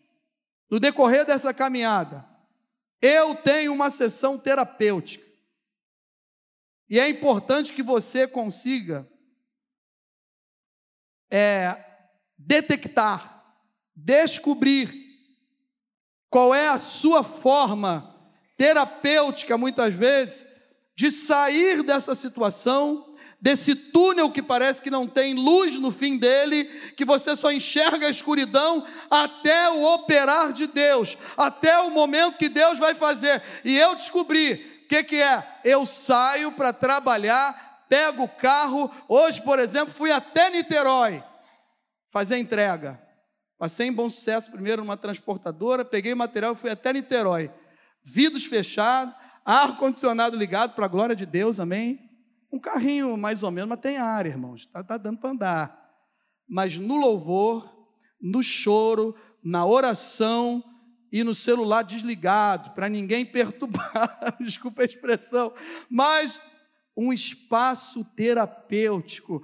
no 0.69 0.79
decorrer 0.79 1.25
dessa 1.25 1.51
caminhada. 1.51 2.34
Eu 3.01 3.35
tenho 3.35 3.73
uma 3.73 3.89
sessão 3.89 4.37
terapêutica. 4.37 5.25
E 6.89 6.99
é 6.99 7.09
importante 7.09 7.73
que 7.73 7.81
você 7.81 8.27
consiga 8.27 9.07
é, 11.31 11.83
detectar, 12.37 13.43
descobrir 13.95 14.93
qual 16.29 16.53
é 16.53 16.67
a 16.67 16.79
sua 16.79 17.23
forma 17.23 18.13
terapêutica, 18.57 19.57
muitas 19.57 19.93
vezes, 19.93 20.45
de 20.95 21.11
sair 21.11 21.83
dessa 21.83 22.15
situação, 22.15 23.14
desse 23.45 23.75
túnel 23.75 24.31
que 24.31 24.41
parece 24.41 24.81
que 24.81 24.89
não 24.89 25.05
tem 25.05 25.35
luz 25.35 25.77
no 25.77 25.91
fim 25.91 26.17
dele, 26.17 26.63
que 26.97 27.05
você 27.05 27.35
só 27.35 27.51
enxerga 27.51 28.07
a 28.07 28.09
escuridão 28.09 28.83
até 29.07 29.69
o 29.69 29.83
operar 29.83 30.51
de 30.51 30.65
Deus, 30.65 31.15
até 31.37 31.77
o 31.77 31.91
momento 31.91 32.39
que 32.39 32.49
Deus 32.49 32.79
vai 32.79 32.95
fazer. 32.95 33.43
E 33.63 33.77
eu 33.77 33.93
descobri 33.93 34.81
o 34.83 34.87
que, 34.87 35.03
que 35.03 35.21
é? 35.21 35.47
Eu 35.63 35.85
saio 35.85 36.53
para 36.53 36.73
trabalhar, 36.73 37.85
pego 37.87 38.23
o 38.23 38.27
carro. 38.27 38.89
Hoje, 39.07 39.39
por 39.43 39.59
exemplo, 39.59 39.93
fui 39.93 40.11
até 40.11 40.49
Niterói 40.49 41.23
fazer 42.09 42.39
entrega. 42.39 42.99
Passei 43.59 43.85
em 43.85 43.93
bom 43.93 44.09
sucesso 44.09 44.49
primeiro 44.49 44.81
numa 44.81 44.97
transportadora, 44.97 45.85
peguei 45.85 46.15
material 46.15 46.53
e 46.53 46.57
fui 46.57 46.71
até 46.71 46.91
Niterói. 46.91 47.51
Vidros 48.03 48.45
fechados, 48.47 49.13
ar-condicionado 49.45 50.35
ligado, 50.35 50.73
para 50.73 50.85
a 50.85 50.89
glória 50.89 51.15
de 51.15 51.27
Deus, 51.27 51.59
amém? 51.59 52.04
Um 52.51 52.59
carrinho 52.59 53.17
mais 53.17 53.43
ou 53.43 53.51
menos, 53.51 53.69
mas 53.69 53.79
tem 53.79 53.97
ar, 53.97 54.25
irmãos, 54.25 54.61
está 54.61 54.83
tá 54.83 54.97
dando 54.97 55.19
para 55.19 55.29
andar. 55.31 55.91
Mas 56.47 56.77
no 56.77 56.95
louvor, 56.95 57.69
no 58.21 58.41
choro, 58.41 59.15
na 59.43 59.65
oração 59.65 60.63
e 61.11 61.23
no 61.23 61.35
celular 61.35 61.83
desligado, 61.83 62.71
para 62.71 62.89
ninguém 62.89 63.25
perturbar, 63.29 64.37
desculpa 64.39 64.81
a 64.81 64.85
expressão, 64.85 65.53
mas 65.89 66.39
um 66.97 67.11
espaço 67.11 68.05
terapêutico 68.15 69.41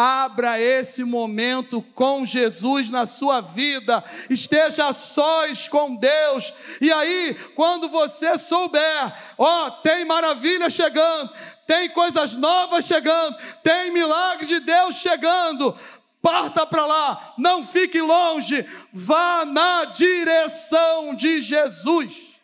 Abra 0.00 0.60
esse 0.60 1.02
momento 1.02 1.82
com 1.82 2.24
Jesus 2.24 2.88
na 2.88 3.04
sua 3.04 3.40
vida, 3.40 4.04
esteja 4.30 4.92
sós 4.92 5.66
com 5.66 5.96
Deus, 5.96 6.54
e 6.80 6.88
aí, 6.92 7.34
quando 7.56 7.88
você 7.88 8.38
souber, 8.38 9.12
ó, 9.36 9.70
tem 9.70 10.04
maravilha 10.04 10.70
chegando, 10.70 11.32
tem 11.68 11.90
coisas 11.90 12.34
novas 12.34 12.86
chegando, 12.86 13.36
tem 13.62 13.92
milagre 13.92 14.46
de 14.46 14.58
Deus 14.58 14.94
chegando, 14.94 15.78
parta 16.22 16.66
para 16.66 16.86
lá, 16.86 17.34
não 17.36 17.62
fique 17.62 18.00
longe, 18.00 18.66
vá 18.90 19.44
na 19.44 19.84
direção 19.84 21.14
de 21.14 21.42
Jesus. 21.42 22.38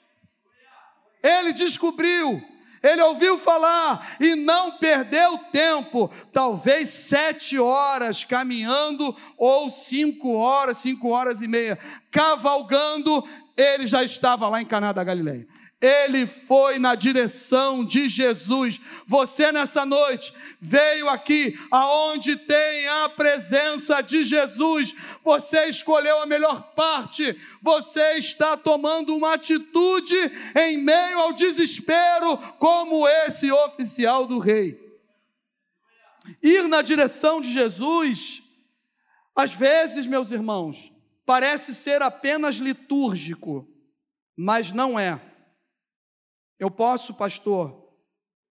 Ele 1.22 1.54
descobriu 1.54 2.40
ele 2.82 3.00
ouviu 3.00 3.38
falar 3.38 4.14
e 4.20 4.34
não 4.34 4.72
perdeu 4.72 5.38
tempo, 5.50 6.10
talvez 6.30 6.90
sete 6.90 7.58
horas 7.58 8.24
caminhando, 8.24 9.16
ou 9.38 9.70
cinco 9.70 10.34
horas, 10.34 10.76
cinco 10.76 11.08
horas 11.08 11.40
e 11.40 11.48
meia, 11.48 11.78
cavalgando, 12.10 13.26
ele 13.56 13.86
já 13.86 14.04
estava 14.04 14.50
lá 14.50 14.60
em 14.60 14.66
Caná 14.66 14.92
da 14.92 15.02
Galileia 15.02 15.48
ele 15.84 16.26
foi 16.26 16.78
na 16.78 16.94
direção 16.94 17.84
de 17.84 18.08
Jesus. 18.08 18.80
Você 19.06 19.52
nessa 19.52 19.84
noite 19.84 20.32
veio 20.58 21.08
aqui 21.10 21.58
aonde 21.70 22.36
tem 22.36 22.88
a 22.88 23.08
presença 23.10 24.00
de 24.00 24.24
Jesus. 24.24 24.94
Você 25.22 25.66
escolheu 25.66 26.20
a 26.22 26.26
melhor 26.26 26.72
parte. 26.74 27.38
Você 27.60 28.14
está 28.14 28.56
tomando 28.56 29.14
uma 29.14 29.34
atitude 29.34 30.16
em 30.56 30.78
meio 30.78 31.18
ao 31.18 31.32
desespero, 31.34 32.38
como 32.58 33.06
esse 33.06 33.52
oficial 33.52 34.26
do 34.26 34.38
rei. 34.38 34.82
Ir 36.42 36.66
na 36.66 36.80
direção 36.80 37.42
de 37.42 37.52
Jesus, 37.52 38.42
às 39.36 39.52
vezes, 39.52 40.06
meus 40.06 40.30
irmãos, 40.32 40.90
parece 41.26 41.74
ser 41.74 42.00
apenas 42.00 42.56
litúrgico, 42.56 43.68
mas 44.34 44.72
não 44.72 44.98
é. 44.98 45.20
Eu 46.58 46.70
posso, 46.70 47.14
pastor, 47.14 47.84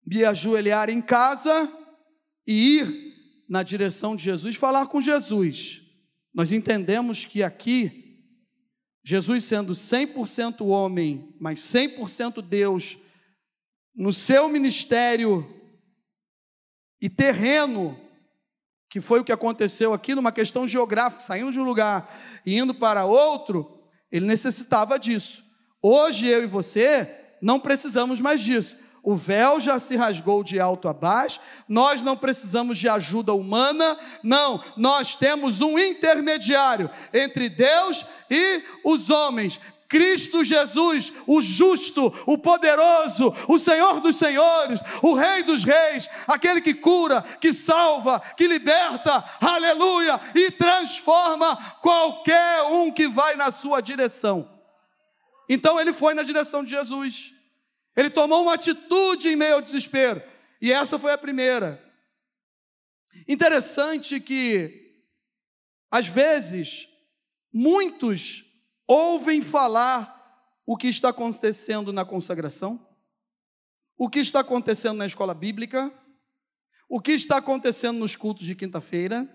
me 0.06 0.24
ajoelhar 0.24 0.88
em 0.88 1.00
casa 1.00 1.70
e 2.46 2.78
ir 2.78 3.10
na 3.48 3.62
direção 3.62 4.16
de 4.16 4.24
Jesus, 4.24 4.56
falar 4.56 4.86
com 4.86 5.00
Jesus. 5.00 5.82
Nós 6.32 6.52
entendemos 6.52 7.24
que 7.24 7.42
aqui, 7.42 8.24
Jesus 9.04 9.44
sendo 9.44 9.72
100% 9.72 10.66
homem, 10.66 11.34
mas 11.40 11.60
100% 11.60 12.40
Deus, 12.40 12.98
no 13.94 14.12
seu 14.12 14.48
ministério 14.48 15.46
e 17.00 17.08
terreno, 17.08 17.98
que 18.88 19.00
foi 19.00 19.20
o 19.20 19.24
que 19.24 19.32
aconteceu 19.32 19.92
aqui 19.92 20.14
numa 20.14 20.32
questão 20.32 20.66
geográfica, 20.66 21.22
saindo 21.22 21.52
de 21.52 21.60
um 21.60 21.64
lugar 21.64 22.42
e 22.44 22.56
indo 22.56 22.74
para 22.74 23.04
outro, 23.04 23.80
ele 24.10 24.26
necessitava 24.26 24.98
disso. 24.98 25.44
Hoje 25.82 26.26
eu 26.26 26.42
e 26.42 26.46
você 26.46 27.19
não 27.40 27.58
precisamos 27.60 28.20
mais 28.20 28.40
disso. 28.40 28.76
O 29.02 29.16
véu 29.16 29.60
já 29.60 29.78
se 29.78 29.96
rasgou 29.96 30.44
de 30.44 30.60
alto 30.60 30.86
a 30.86 30.92
baixo, 30.92 31.40
nós 31.66 32.02
não 32.02 32.16
precisamos 32.16 32.76
de 32.76 32.88
ajuda 32.88 33.32
humana, 33.32 33.96
não, 34.22 34.62
nós 34.76 35.14
temos 35.14 35.62
um 35.62 35.78
intermediário 35.78 36.90
entre 37.12 37.48
Deus 37.48 38.04
e 38.30 38.62
os 38.84 39.08
homens. 39.08 39.58
Cristo 39.88 40.44
Jesus, 40.44 41.12
o 41.26 41.42
justo, 41.42 42.14
o 42.24 42.38
poderoso, 42.38 43.34
o 43.48 43.58
Senhor 43.58 44.00
dos 44.00 44.14
senhores, 44.16 44.80
o 45.02 45.14
Rei 45.14 45.42
dos 45.42 45.64
reis, 45.64 46.08
aquele 46.28 46.60
que 46.60 46.74
cura, 46.74 47.22
que 47.40 47.52
salva, 47.52 48.20
que 48.36 48.46
liberta, 48.46 49.24
aleluia, 49.40 50.20
e 50.32 50.48
transforma 50.52 51.56
qualquer 51.80 52.62
um 52.70 52.92
que 52.92 53.08
vai 53.08 53.34
na 53.34 53.50
sua 53.50 53.80
direção. 53.80 54.48
Então 55.52 55.80
ele 55.80 55.92
foi 55.92 56.14
na 56.14 56.22
direção 56.22 56.62
de 56.62 56.70
Jesus. 56.70 57.34
Ele 57.96 58.08
tomou 58.08 58.42
uma 58.42 58.54
atitude 58.54 59.28
em 59.28 59.34
meio 59.34 59.56
ao 59.56 59.60
desespero. 59.60 60.22
E 60.62 60.72
essa 60.72 60.96
foi 60.96 61.10
a 61.10 61.18
primeira. 61.18 61.84
Interessante 63.26 64.20
que, 64.20 64.94
às 65.90 66.06
vezes, 66.06 66.86
muitos 67.52 68.44
ouvem 68.86 69.42
falar 69.42 70.16
o 70.64 70.76
que 70.76 70.86
está 70.86 71.08
acontecendo 71.08 71.92
na 71.92 72.04
consagração, 72.04 72.86
o 73.98 74.08
que 74.08 74.20
está 74.20 74.40
acontecendo 74.40 74.98
na 74.98 75.06
escola 75.06 75.34
bíblica, 75.34 75.92
o 76.88 77.00
que 77.00 77.10
está 77.10 77.38
acontecendo 77.38 77.98
nos 77.98 78.14
cultos 78.14 78.46
de 78.46 78.54
quinta-feira, 78.54 79.28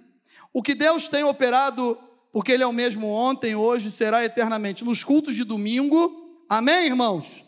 o 0.54 0.64
que 0.64 0.74
Deus 0.74 1.10
tem 1.10 1.26
operado 1.26 2.00
porque 2.36 2.52
Ele 2.52 2.64
é 2.64 2.68
o 2.68 2.74
mesmo 2.74 3.08
ontem, 3.08 3.56
hoje, 3.56 3.90
será 3.90 4.26
eternamente. 4.26 4.84
Nos 4.84 5.06
cultos 5.06 5.36
de 5.36 5.46
domingo, 5.46 6.44
amém, 6.50 6.88
irmãos? 6.88 7.46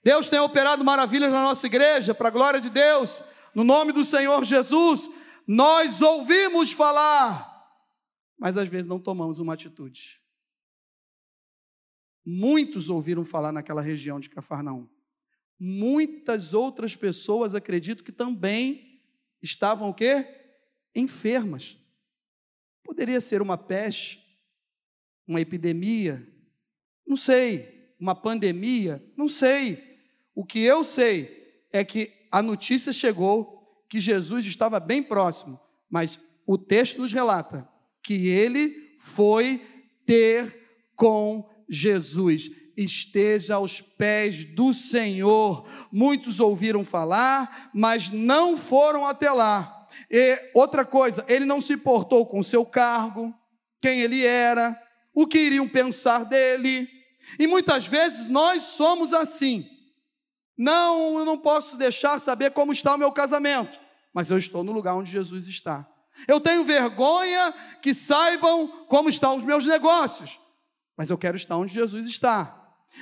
Deus 0.00 0.28
tem 0.28 0.38
operado 0.38 0.84
maravilhas 0.84 1.32
na 1.32 1.42
nossa 1.42 1.66
igreja, 1.66 2.14
para 2.14 2.28
a 2.28 2.30
glória 2.30 2.60
de 2.60 2.70
Deus, 2.70 3.20
no 3.52 3.64
nome 3.64 3.90
do 3.90 4.04
Senhor 4.04 4.44
Jesus. 4.44 5.10
Nós 5.44 6.00
ouvimos 6.00 6.70
falar, 6.70 7.68
mas 8.38 8.56
às 8.56 8.68
vezes 8.68 8.86
não 8.86 9.00
tomamos 9.00 9.40
uma 9.40 9.54
atitude. 9.54 10.20
Muitos 12.24 12.88
ouviram 12.88 13.24
falar 13.24 13.50
naquela 13.50 13.82
região 13.82 14.20
de 14.20 14.30
Cafarnaum. 14.30 14.88
Muitas 15.58 16.54
outras 16.54 16.94
pessoas 16.94 17.56
acredito 17.56 18.04
que 18.04 18.12
também 18.12 19.02
estavam 19.42 19.88
o 19.88 19.94
quê? 19.94 20.24
Enfermas. 20.94 21.76
Poderia 22.84 23.20
ser 23.20 23.42
uma 23.42 23.58
peste, 23.58 24.27
uma 25.28 25.40
epidemia, 25.40 26.26
Não 27.06 27.16
sei. 27.16 27.76
Uma 28.00 28.14
pandemia? 28.14 29.02
Não 29.16 29.28
sei. 29.28 29.82
O 30.34 30.44
que 30.44 30.60
eu 30.60 30.84
sei 30.84 31.64
é 31.72 31.84
que 31.84 32.12
a 32.30 32.42
notícia 32.42 32.92
chegou 32.92 33.84
que 33.88 33.98
Jesus 34.00 34.44
estava 34.46 34.78
bem 34.78 35.02
próximo, 35.02 35.58
mas 35.90 36.20
o 36.46 36.56
texto 36.58 37.00
nos 37.00 37.12
relata 37.12 37.68
que 38.02 38.28
ele 38.28 38.96
foi 39.00 39.60
ter 40.06 40.90
com 40.94 41.48
Jesus. 41.68 42.50
Esteja 42.76 43.56
aos 43.56 43.80
pés 43.80 44.44
do 44.44 44.72
Senhor. 44.72 45.66
Muitos 45.90 46.38
ouviram 46.40 46.84
falar, 46.84 47.70
mas 47.74 48.10
não 48.10 48.56
foram 48.56 49.06
até 49.06 49.30
lá. 49.30 49.86
E 50.10 50.50
outra 50.54 50.84
coisa, 50.84 51.24
ele 51.28 51.44
não 51.44 51.60
se 51.60 51.76
portou 51.76 52.24
com 52.24 52.42
seu 52.42 52.64
cargo, 52.64 53.34
quem 53.80 54.00
ele 54.00 54.24
era, 54.24 54.78
o 55.20 55.26
que 55.26 55.36
iriam 55.36 55.66
pensar 55.66 56.24
dele. 56.24 56.88
E 57.40 57.46
muitas 57.48 57.88
vezes 57.88 58.28
nós 58.28 58.62
somos 58.62 59.12
assim. 59.12 59.68
Não, 60.56 61.18
eu 61.18 61.24
não 61.24 61.36
posso 61.36 61.76
deixar 61.76 62.20
saber 62.20 62.52
como 62.52 62.72
está 62.72 62.94
o 62.94 62.98
meu 62.98 63.10
casamento, 63.10 63.76
mas 64.14 64.30
eu 64.30 64.38
estou 64.38 64.62
no 64.62 64.70
lugar 64.70 64.94
onde 64.94 65.10
Jesus 65.10 65.48
está. 65.48 65.84
Eu 66.28 66.40
tenho 66.40 66.62
vergonha 66.62 67.52
que 67.82 67.92
saibam 67.92 68.68
como 68.86 69.08
estão 69.08 69.36
os 69.36 69.42
meus 69.42 69.66
negócios, 69.66 70.38
mas 70.96 71.10
eu 71.10 71.18
quero 71.18 71.36
estar 71.36 71.56
onde 71.56 71.74
Jesus 71.74 72.06
está. 72.06 72.57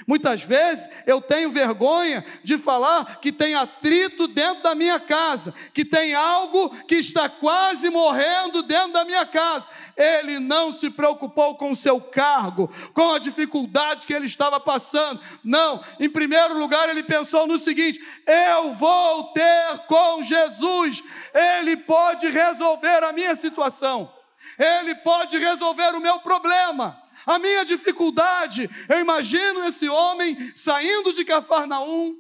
Muitas 0.06 0.42
vezes 0.42 0.88
eu 1.06 1.20
tenho 1.20 1.50
vergonha 1.50 2.24
de 2.42 2.58
falar 2.58 3.18
que 3.20 3.32
tem 3.32 3.54
atrito 3.54 4.26
dentro 4.26 4.62
da 4.62 4.74
minha 4.74 4.98
casa, 4.98 5.54
que 5.72 5.84
tem 5.84 6.14
algo 6.14 6.70
que 6.84 6.96
está 6.96 7.28
quase 7.28 7.88
morrendo 7.88 8.62
dentro 8.62 8.92
da 8.92 9.04
minha 9.04 9.24
casa. 9.24 9.66
Ele 9.96 10.38
não 10.38 10.70
se 10.70 10.90
preocupou 10.90 11.54
com 11.54 11.70
o 11.70 11.76
seu 11.76 12.00
cargo, 12.00 12.70
com 12.92 13.12
a 13.12 13.18
dificuldade 13.18 14.06
que 14.06 14.12
ele 14.12 14.26
estava 14.26 14.60
passando. 14.60 15.20
Não, 15.42 15.82
em 15.98 16.10
primeiro 16.10 16.58
lugar, 16.58 16.88
ele 16.88 17.02
pensou 17.02 17.46
no 17.46 17.58
seguinte: 17.58 18.00
eu 18.26 18.74
vou 18.74 19.32
ter 19.32 19.78
com 19.86 20.22
Jesus, 20.22 21.02
ele 21.32 21.76
pode 21.76 22.28
resolver 22.28 23.04
a 23.04 23.12
minha 23.12 23.34
situação, 23.34 24.12
ele 24.58 24.94
pode 24.96 25.38
resolver 25.38 25.94
o 25.94 26.00
meu 26.00 26.18
problema. 26.20 27.05
A 27.26 27.40
minha 27.40 27.64
dificuldade, 27.64 28.70
eu 28.88 29.00
imagino 29.00 29.64
esse 29.66 29.88
homem 29.88 30.52
saindo 30.54 31.12
de 31.12 31.24
Cafarnaum 31.24 32.16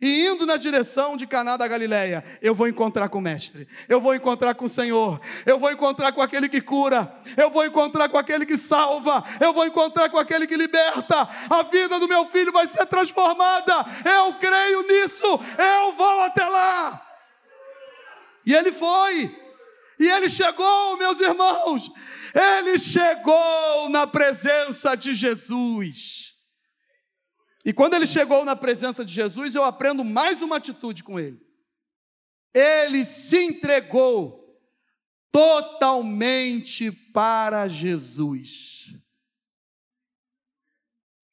e 0.00 0.26
indo 0.26 0.44
na 0.44 0.56
direção 0.56 1.16
de 1.16 1.26
Caná 1.26 1.56
da 1.56 1.68
Galileia. 1.68 2.24
Eu 2.42 2.54
vou 2.54 2.66
encontrar 2.66 3.08
com 3.08 3.18
o 3.18 3.22
mestre, 3.22 3.68
eu 3.88 4.00
vou 4.00 4.14
encontrar 4.14 4.54
com 4.54 4.64
o 4.64 4.68
Senhor, 4.68 5.20
eu 5.46 5.58
vou 5.58 5.70
encontrar 5.70 6.12
com 6.12 6.20
aquele 6.20 6.48
que 6.48 6.60
cura, 6.60 7.16
eu 7.36 7.48
vou 7.48 7.64
encontrar 7.64 8.08
com 8.08 8.18
aquele 8.18 8.44
que 8.44 8.58
salva, 8.58 9.24
eu 9.40 9.52
vou 9.52 9.64
encontrar 9.64 10.10
com 10.10 10.18
aquele 10.18 10.46
que 10.46 10.56
liberta. 10.56 11.28
A 11.48 11.62
vida 11.62 11.98
do 12.00 12.08
meu 12.08 12.26
filho 12.26 12.52
vai 12.52 12.66
ser 12.66 12.84
transformada. 12.86 13.72
Eu 14.04 14.34
creio 14.34 14.82
nisso. 14.82 15.26
Eu 15.26 15.92
vou 15.92 16.22
até 16.22 16.44
lá. 16.44 17.00
E 18.44 18.52
ele 18.52 18.72
foi. 18.72 19.34
E 19.98 20.10
ele 20.10 20.28
chegou, 20.28 20.96
meus 20.96 21.20
irmãos. 21.20 21.90
Ele 22.34 22.78
chegou 22.78 23.88
na 23.90 24.06
presença 24.06 24.96
de 24.96 25.14
Jesus. 25.14 26.34
E 27.64 27.72
quando 27.72 27.94
ele 27.94 28.06
chegou 28.06 28.44
na 28.44 28.56
presença 28.56 29.04
de 29.04 29.12
Jesus, 29.12 29.54
eu 29.54 29.62
aprendo 29.62 30.04
mais 30.04 30.42
uma 30.42 30.56
atitude 30.56 31.04
com 31.04 31.18
ele. 31.18 31.40
Ele 32.52 33.04
se 33.04 33.38
entregou 33.38 34.60
totalmente 35.30 36.90
para 36.90 37.68
Jesus. 37.68 38.94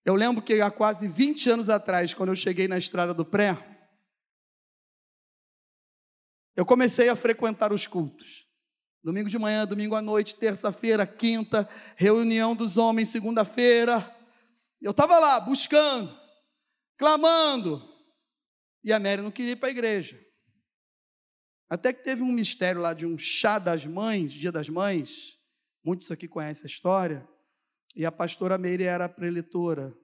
Eu 0.06 0.16
lembro 0.16 0.42
que 0.42 0.62
há 0.62 0.72
quase 0.72 1.08
20 1.08 1.50
anos 1.50 1.70
atrás, 1.70 2.14
quando 2.14 2.30
eu 2.30 2.36
cheguei 2.36 2.68
na 2.68 2.78
estrada 2.78 3.14
do 3.14 3.26
pré, 3.26 3.58
eu 6.56 6.66
comecei 6.66 7.10
a 7.10 7.16
frequentar 7.16 7.74
os 7.74 7.88
cultos. 7.88 8.51
Domingo 9.04 9.30
de 9.30 9.40
manhã, 9.40 9.66
domingo 9.66 9.96
à 9.96 10.02
noite, 10.02 10.36
terça-feira, 10.36 11.08
quinta, 11.08 11.68
reunião 11.96 12.56
dos 12.56 12.78
homens, 12.78 13.10
segunda-feira. 13.10 14.16
Eu 14.80 14.92
estava 14.92 15.18
lá 15.18 15.40
buscando, 15.40 16.16
clamando, 16.98 17.82
e 18.84 18.94
a 18.94 19.00
Mary 19.00 19.22
não 19.22 19.32
queria 19.32 19.54
ir 19.54 19.56
para 19.56 19.70
a 19.70 19.72
igreja. 19.72 20.20
Até 21.70 21.94
que 21.94 22.04
teve 22.04 22.22
um 22.22 22.32
mistério 22.32 22.82
lá 22.82 22.94
de 22.94 23.06
um 23.06 23.18
chá 23.18 23.58
das 23.58 23.86
mães, 23.86 24.34
dia 24.34 24.52
das 24.52 24.68
mães. 24.68 25.38
Muitos 25.84 26.12
aqui 26.12 26.28
conhecem 26.28 26.66
a 26.66 26.68
história. 26.68 27.28
E 27.96 28.06
a 28.06 28.12
pastora 28.12 28.58
Meire 28.58 28.84
era 28.84 29.06
a 29.06 29.10
preletora. 29.10 29.96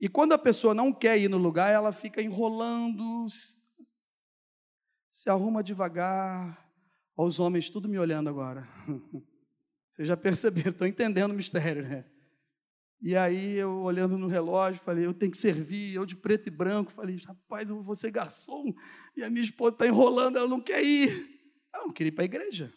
E 0.00 0.08
quando 0.08 0.32
a 0.32 0.38
pessoa 0.38 0.74
não 0.74 0.92
quer 0.92 1.18
ir 1.18 1.28
no 1.28 1.38
lugar, 1.38 1.72
ela 1.72 1.92
fica 1.92 2.22
enrolando, 2.22 3.26
se 5.10 5.30
arruma 5.30 5.62
devagar, 5.62 6.63
Olha 7.16 7.28
os 7.28 7.38
homens 7.38 7.70
tudo 7.70 7.88
me 7.88 7.98
olhando 7.98 8.28
agora. 8.28 8.68
Vocês 9.88 10.08
já 10.08 10.16
perceberam, 10.16 10.70
estão 10.70 10.88
entendendo 10.88 11.30
o 11.30 11.34
mistério, 11.34 11.82
né? 11.82 12.04
E 13.00 13.14
aí 13.14 13.58
eu 13.58 13.82
olhando 13.82 14.16
no 14.18 14.26
relógio, 14.26 14.80
falei, 14.80 15.06
eu 15.06 15.14
tenho 15.14 15.30
que 15.30 15.38
servir, 15.38 15.94
eu 15.94 16.06
de 16.06 16.16
preto 16.16 16.48
e 16.48 16.50
branco, 16.50 16.90
falei, 16.90 17.16
rapaz, 17.24 17.70
eu 17.70 17.82
vou 17.82 17.94
ser 17.94 18.10
garçom, 18.10 18.74
e 19.16 19.22
a 19.22 19.30
minha 19.30 19.44
esposa 19.44 19.74
está 19.74 19.86
enrolando, 19.86 20.38
ela 20.38 20.48
não 20.48 20.60
quer 20.60 20.82
ir. 20.82 21.10
Ela 21.72 21.84
não 21.84 21.92
queria 21.92 22.08
ir 22.08 22.12
para 22.12 22.24
a 22.24 22.26
igreja. 22.26 22.72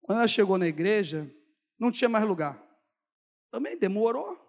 Quando 0.00 0.18
ela 0.18 0.28
chegou 0.28 0.56
na 0.56 0.66
igreja, 0.66 1.30
não 1.78 1.92
tinha 1.92 2.08
mais 2.08 2.24
lugar. 2.24 2.60
Também 3.50 3.76
demorou. 3.76 4.40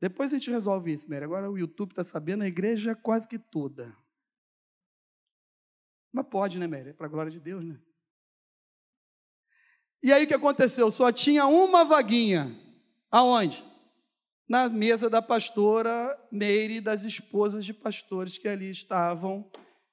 Depois 0.00 0.32
a 0.32 0.36
gente 0.36 0.50
resolve 0.50 0.92
isso, 0.92 1.08
Mary. 1.08 1.24
Agora 1.24 1.50
o 1.50 1.58
YouTube 1.58 1.90
está 1.90 2.04
sabendo, 2.04 2.44
a 2.44 2.48
igreja 2.48 2.92
é 2.92 2.94
quase 2.94 3.26
que 3.26 3.38
toda. 3.38 3.96
Mas 6.16 6.26
pode, 6.28 6.58
né, 6.58 6.66
Mary? 6.66 6.88
É 6.88 6.92
para 6.94 7.04
a 7.04 7.10
glória 7.10 7.30
de 7.30 7.38
Deus, 7.38 7.62
né? 7.62 7.78
E 10.02 10.10
aí 10.10 10.24
o 10.24 10.26
que 10.26 10.32
aconteceu? 10.32 10.90
Só 10.90 11.12
tinha 11.12 11.46
uma 11.46 11.84
vaguinha. 11.84 12.58
Aonde? 13.10 13.62
Na 14.48 14.66
mesa 14.70 15.10
da 15.10 15.20
pastora 15.20 16.18
Meire 16.32 16.76
e 16.76 16.80
das 16.80 17.04
esposas 17.04 17.66
de 17.66 17.74
pastores 17.74 18.38
que 18.38 18.48
ali 18.48 18.70
estavam. 18.70 19.46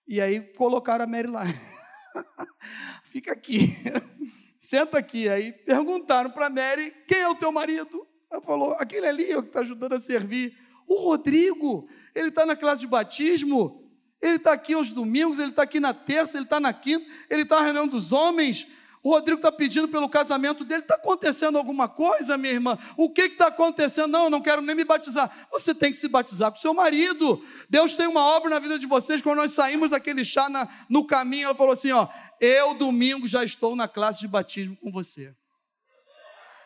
E 0.07 0.21
aí 0.21 0.39
colocaram 0.39 1.03
a 1.03 1.07
Mary 1.07 1.27
lá. 1.27 1.43
Fica 3.03 3.33
aqui. 3.33 3.75
Senta 4.57 4.99
aqui. 4.99 5.27
Aí 5.27 5.51
perguntaram 5.51 6.29
para 6.29 6.49
Mary: 6.49 6.89
quem 7.05 7.19
é 7.19 7.27
o 7.27 7.35
teu 7.35 7.51
marido? 7.51 8.07
Ela 8.31 8.41
falou: 8.41 8.71
aquele 8.75 9.07
ali 9.07 9.29
é 9.29 9.37
o 9.37 9.43
que 9.43 9.49
está 9.49 9.59
ajudando 9.59 9.91
a 9.91 9.99
servir. 9.99 10.57
O 10.87 11.01
Rodrigo, 11.01 11.85
ele 12.15 12.29
está 12.29 12.45
na 12.45 12.55
classe 12.55 12.79
de 12.79 12.87
batismo. 12.87 13.82
Ele 14.23 14.37
está 14.37 14.53
aqui 14.53 14.73
aos 14.73 14.89
domingos, 14.89 15.37
ele 15.37 15.49
está 15.49 15.63
aqui 15.63 15.81
na 15.81 15.93
terça, 15.93 16.37
ele 16.37 16.45
está 16.45 16.57
na 16.57 16.71
quinta, 16.71 17.05
ele 17.29 17.41
está 17.41 17.57
na 17.57 17.63
reunião 17.63 17.85
dos 17.85 18.13
homens. 18.13 18.65
O 19.03 19.09
Rodrigo 19.09 19.37
está 19.37 19.51
pedindo 19.51 19.89
pelo 19.89 20.07
casamento 20.07 20.63
dele. 20.63 20.81
Está 20.81 20.95
acontecendo 20.95 21.57
alguma 21.57 21.89
coisa, 21.89 22.37
minha 22.37 22.53
irmã? 22.53 22.79
O 22.95 23.09
que 23.09 23.23
está 23.23 23.47
acontecendo? 23.47 24.09
Não, 24.09 24.23
eu 24.23 24.29
não 24.29 24.39
quero 24.39 24.61
nem 24.61 24.73
me 24.73 24.85
batizar. 24.85 25.29
Você 25.51 25.75
tem 25.75 25.91
que 25.91 25.97
se 25.97 26.07
batizar 26.07 26.49
com 26.49 26.57
seu 26.57 26.73
marido. 26.73 27.45
Deus 27.69 27.97
tem 27.97 28.07
uma 28.07 28.21
obra 28.21 28.51
na 28.51 28.59
vida 28.59 28.79
de 28.79 28.87
vocês. 28.87 29.21
Quando 29.21 29.39
nós 29.39 29.51
saímos 29.51 29.89
daquele 29.89 30.23
chá 30.23 30.47
na, 30.47 30.69
no 30.87 31.05
caminho, 31.05 31.47
ela 31.47 31.55
falou 31.55 31.73
assim: 31.73 31.91
ó, 31.91 32.07
eu 32.39 32.73
domingo 32.75 33.27
já 33.27 33.43
estou 33.43 33.75
na 33.75 33.89
classe 33.89 34.21
de 34.21 34.27
batismo 34.29 34.77
com 34.77 34.89
você. 34.89 35.35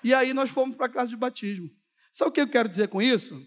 E 0.04 0.14
aí 0.14 0.32
nós 0.32 0.52
fomos 0.52 0.76
para 0.76 0.86
a 0.86 0.90
classe 0.90 1.10
de 1.10 1.18
batismo. 1.18 1.72
Sabe 2.12 2.30
o 2.30 2.32
que 2.32 2.42
eu 2.42 2.48
quero 2.48 2.70
dizer 2.70 2.88
com 2.88 3.02
isso? 3.02 3.44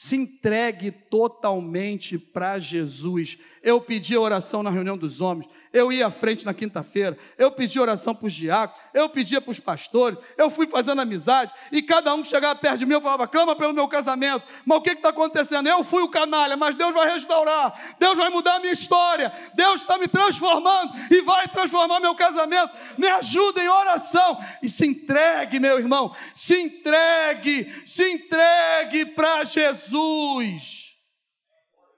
Se 0.00 0.14
entregue 0.14 0.92
totalmente 0.92 2.16
para 2.16 2.60
Jesus. 2.60 3.36
Eu 3.60 3.80
pedi 3.80 4.14
a 4.14 4.20
oração 4.20 4.62
na 4.62 4.70
reunião 4.70 4.96
dos 4.96 5.20
homens, 5.20 5.50
eu 5.72 5.92
ia 5.92 6.06
à 6.06 6.10
frente 6.10 6.44
na 6.44 6.54
quinta-feira, 6.54 7.16
eu 7.36 7.50
pedi 7.50 7.78
oração 7.78 8.14
para 8.14 8.26
os 8.26 8.32
diáconos, 8.32 8.80
eu 8.94 9.08
pedia 9.08 9.40
para 9.40 9.50
os 9.50 9.60
pastores, 9.60 10.18
eu 10.36 10.50
fui 10.50 10.66
fazendo 10.66 11.00
amizade, 11.00 11.52
e 11.70 11.82
cada 11.82 12.14
um 12.14 12.22
que 12.22 12.28
chegava 12.28 12.54
perto 12.58 12.78
de 12.78 12.86
mim, 12.86 12.94
eu 12.94 13.00
falava, 13.00 13.26
clama 13.26 13.54
pelo 13.54 13.72
meu 13.72 13.88
casamento. 13.88 14.44
Mas 14.64 14.78
o 14.78 14.80
que 14.80 14.90
está 14.90 15.10
acontecendo? 15.10 15.68
Eu 15.68 15.84
fui 15.84 16.02
o 16.02 16.08
canalha, 16.08 16.56
mas 16.56 16.74
Deus 16.74 16.92
vai 16.92 17.12
restaurar, 17.12 17.96
Deus 17.98 18.16
vai 18.16 18.30
mudar 18.30 18.56
a 18.56 18.60
minha 18.60 18.72
história, 18.72 19.32
Deus 19.54 19.80
está 19.80 19.98
me 19.98 20.08
transformando 20.08 20.92
e 21.10 21.20
vai 21.22 21.48
transformar 21.48 22.00
meu 22.00 22.14
casamento. 22.14 22.72
Me 22.96 23.08
ajuda 23.08 23.62
em 23.62 23.68
oração 23.68 24.38
e 24.62 24.68
se 24.68 24.86
entregue, 24.86 25.60
meu 25.60 25.78
irmão, 25.78 26.14
se 26.34 26.60
entregue, 26.60 27.82
se 27.84 28.04
entregue 28.10 29.06
para 29.06 29.44
Jesus. 29.44 29.68
Jesus. 29.68 30.96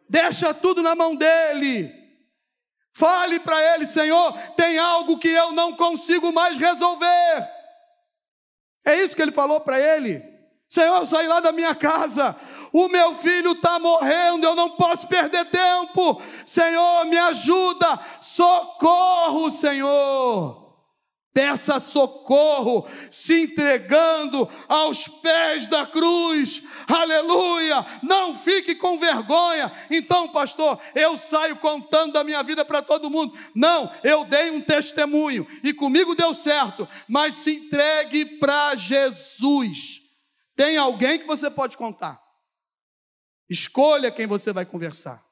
Deixa 0.09 0.53
tudo 0.53 0.83
na 0.83 0.95
mão 0.95 1.15
dele. 1.15 2.00
Fale 2.93 3.41
para 3.41 3.75
ele, 3.75 3.87
Senhor, 3.87 4.33
tem 4.57 4.79
algo 4.79 5.19
que 5.19 5.29
eu 5.29 5.53
não 5.53 5.75
consigo 5.75 6.33
mais 6.33 6.59
resolver. 6.59 7.49
É 8.85 9.03
isso 9.03 9.15
que 9.15 9.23
ele 9.23 9.33
falou 9.33 9.61
para 9.61 9.79
ele. 9.79 10.23
Senhor, 10.69 10.99
eu 10.99 11.07
saí 11.07 11.27
lá 11.27 11.41
da 11.41 11.51
minha 11.51 11.75
casa, 11.75 12.37
o 12.73 12.89
meu 12.89 13.15
filho 13.17 13.53
está 13.53 13.79
morrendo, 13.79 14.47
eu 14.47 14.55
não 14.55 14.71
posso 14.71 15.07
perder 15.09 15.47
tempo. 15.47 16.21
Senhor, 16.47 17.05
me 17.07 17.19
ajuda, 17.19 17.99
socorro, 18.21 19.51
Senhor. 19.51 20.60
Peça 21.33 21.79
socorro, 21.79 22.89
se 23.09 23.43
entregando 23.43 24.49
aos 24.67 25.07
pés 25.07 25.69
da 25.69 25.87
cruz, 25.87 26.61
aleluia. 26.89 27.87
Não 28.03 28.35
fique 28.35 28.75
com 28.75 28.99
vergonha. 28.99 29.71
Então, 29.89 30.29
pastor, 30.29 30.81
eu 30.93 31.17
saio 31.17 31.55
contando 31.57 32.15
da 32.15 32.25
minha 32.25 32.43
vida 32.43 32.65
para 32.65 32.83
todo 32.83 33.09
mundo. 33.09 33.39
Não, 33.55 33.89
eu 34.03 34.25
dei 34.25 34.51
um 34.51 34.61
testemunho 34.61 35.47
e 35.63 35.73
comigo 35.73 36.17
deu 36.17 36.35
certo, 36.35 36.89
mas 37.09 37.37
se 37.37 37.53
entregue 37.55 38.25
para 38.39 38.75
Jesus. 38.75 40.01
Tem 40.57 40.77
alguém 40.77 41.19
que 41.19 41.27
você 41.27 41.49
pode 41.49 41.77
contar. 41.77 42.21
Escolha 43.49 44.11
quem 44.11 44.27
você 44.27 44.53
vai 44.53 44.67
conversar, 44.67 45.25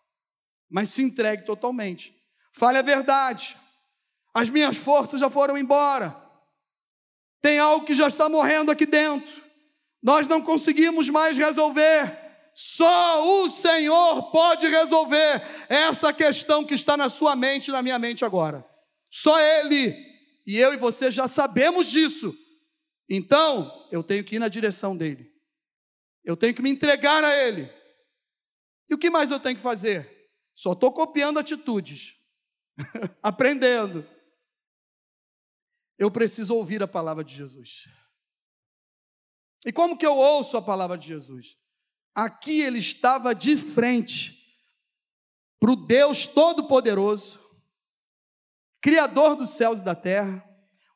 mas 0.71 0.91
se 0.91 1.03
entregue 1.03 1.45
totalmente. 1.45 2.15
Fale 2.53 2.79
a 2.79 2.83
verdade. 2.83 3.57
As 4.39 4.49
minhas 4.49 4.77
forças 4.77 5.19
já 5.19 5.29
foram 5.29 5.59
embora. 5.59 6.17
Tem 7.43 7.59
algo 7.59 7.85
que 7.85 7.93
já 7.93 8.07
está 8.07 8.29
morrendo 8.29 8.71
aqui 8.71 8.87
dentro. 8.87 9.43
Nós 10.01 10.29
não 10.29 10.41
conseguimos 10.41 11.09
mais 11.09 11.37
resolver. 11.37 12.17
Só 12.55 13.43
o 13.43 13.51
Senhor 13.51 14.31
pode 14.31 14.69
resolver 14.69 15.43
essa 15.69 16.13
questão 16.13 16.65
que 16.65 16.75
está 16.75 16.97
na 16.97 17.09
sua 17.09 17.35
mente 17.35 17.67
e 17.67 17.73
na 17.73 17.83
minha 17.83 17.99
mente 17.99 18.25
agora. 18.25 18.65
Só 19.11 19.41
Ele. 19.41 19.93
E 20.47 20.57
eu 20.57 20.73
e 20.73 20.77
você 20.77 21.11
já 21.11 21.27
sabemos 21.27 21.91
disso. 21.91 22.33
Então, 23.11 23.89
eu 23.91 24.05
tenho 24.05 24.23
que 24.23 24.37
ir 24.37 24.39
na 24.39 24.47
direção 24.47 24.97
dele. 24.97 25.29
Eu 26.25 26.37
tenho 26.37 26.55
que 26.55 26.63
me 26.63 26.71
entregar 26.71 27.25
a 27.25 27.37
Ele. 27.37 27.69
E 28.89 28.95
o 28.95 28.99
que 28.99 29.11
mais 29.11 29.33
eu 29.33 29.41
tenho 29.41 29.57
que 29.57 29.63
fazer? 29.63 30.09
Só 30.55 30.75
estou 30.75 30.93
copiando 30.93 31.39
atitudes, 31.39 32.15
aprendendo. 33.21 34.07
Eu 35.99 36.11
preciso 36.11 36.55
ouvir 36.55 36.83
a 36.83 36.89
palavra 36.89 37.25
de 37.25 37.35
Jesus. 37.35 37.89
E 39.67 39.73
como 39.73 39.99
que 39.99 40.07
eu 40.07 40.17
ouço 40.17 40.57
a 40.57 40.63
palavra 40.63 40.97
de 40.97 41.09
Jesus? 41.09 41.57
Aqui 42.15 42.61
ele 42.61 42.79
estava 42.79 43.35
de 43.35 43.57
frente 43.57 44.39
para 45.59 45.73
o 45.73 45.77
Deus 45.77 46.27
Todo-Poderoso, 46.27 47.41
Criador 48.81 49.35
dos 49.35 49.51
céus 49.51 49.81
e 49.81 49.85
da 49.85 49.95
terra, 49.95 50.45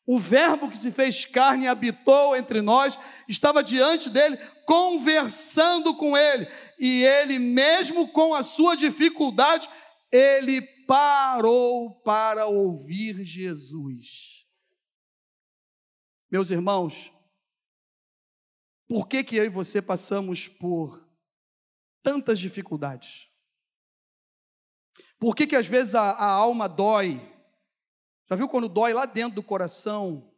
o 0.07 0.19
Verbo 0.19 0.71
que 0.71 0.77
se 0.77 0.91
fez 0.91 1.25
carne 1.25 1.65
e 1.65 1.69
habitou 1.69 2.37
entre 2.37 2.61
nós, 2.61 2.99
estava 3.29 3.63
diante 3.63 4.09
dele, 4.09 4.37
conversando 4.67 5.95
com 5.97 6.17
ele, 6.17 6.49
e 6.79 7.05
ele, 7.05 7.39
mesmo 7.39 8.09
com 8.09 8.35
a 8.35 8.43
sua 8.43 8.77
dificuldade, 8.77 9.69
ele 10.11 10.61
parou 10.87 12.01
para 12.03 12.47
ouvir 12.47 13.25
Jesus. 13.25 14.32
Meus 16.33 16.51
irmãos, 16.51 17.13
por 18.89 19.07
que, 19.07 19.23
que 19.23 19.37
eu 19.37 19.45
e 19.45 19.51
você 19.51 19.83
passamos 19.83 20.49
por 20.49 21.07
tantas 22.03 22.39
dificuldades? 22.41 23.29
Por 25.19 25.37
que, 25.37 25.47
que 25.47 25.55
às 25.55 25.67
vezes 25.67 25.95
a, 25.95 26.13
a 26.13 26.25
alma 26.25 26.71
dói? 26.71 27.21
Já 28.31 28.35
viu 28.35 28.49
quando 28.49 28.67
dói 28.67 28.95
lá 28.95 29.05
dentro 29.05 29.35
do 29.35 29.43
coração? 29.43 30.35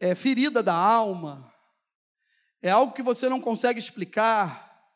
É 0.00 0.12
ferida 0.16 0.60
da 0.60 0.74
alma. 0.74 1.54
É 2.60 2.70
algo 2.70 2.92
que 2.92 3.00
você 3.00 3.28
não 3.28 3.40
consegue 3.40 3.78
explicar. 3.78 4.92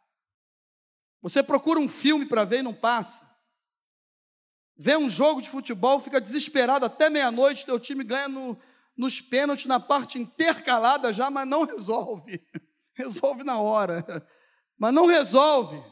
Você 1.23 1.41
procura 1.41 1.79
um 1.79 1.89
filme 1.89 2.27
para 2.27 2.45
ver 2.45 2.59
e 2.59 2.63
não 2.63 2.75
passa. 2.75 3.34
Vê 4.77 4.97
um 4.97 5.09
jogo 5.09 5.41
de 5.41 5.49
futebol, 5.49 6.01
fica 6.01 6.21
desesperado 6.21 6.85
até 6.87 7.09
meia-noite, 7.09 7.65
teu 7.65 7.79
time 7.79 8.03
ganha 8.03 8.29
no, 8.29 8.59
nos 8.97 9.21
pênaltis, 9.21 9.67
na 9.67 9.79
parte 9.79 10.19
intercalada 10.19 11.13
já, 11.13 11.31
mas 11.31 11.47
não 11.47 11.65
resolve. 11.65 12.41
Resolve 12.97 13.43
na 13.43 13.59
hora, 13.59 14.05
mas 14.79 14.95
não 14.95 15.07
resolve. 15.07 15.83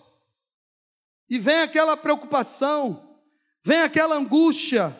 E 1.29 1.37
vem 1.37 1.62
aquela 1.62 1.97
preocupação 1.97 3.12
vem 3.64 3.81
aquela 3.81 4.16
angústia, 4.16 4.97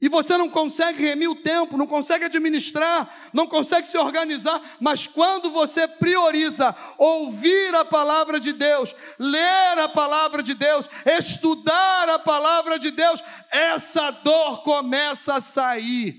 e 0.00 0.08
você 0.08 0.38
não 0.38 0.48
consegue 0.48 1.02
remir 1.02 1.28
o 1.28 1.34
tempo, 1.34 1.76
não 1.76 1.86
consegue 1.86 2.24
administrar, 2.24 3.30
não 3.34 3.46
consegue 3.46 3.86
se 3.86 3.98
organizar, 3.98 4.78
mas 4.80 5.06
quando 5.06 5.50
você 5.50 5.86
prioriza 5.86 6.74
ouvir 6.96 7.74
a 7.74 7.84
palavra 7.84 8.40
de 8.40 8.52
Deus, 8.52 8.94
ler 9.18 9.78
a 9.78 9.88
palavra 9.90 10.42
de 10.42 10.54
Deus, 10.54 10.88
estudar 11.04 12.08
a 12.08 12.18
palavra 12.18 12.78
de 12.78 12.90
Deus, 12.90 13.22
essa 13.52 14.10
dor 14.10 14.62
começa 14.62 15.34
a 15.34 15.40
sair, 15.40 16.16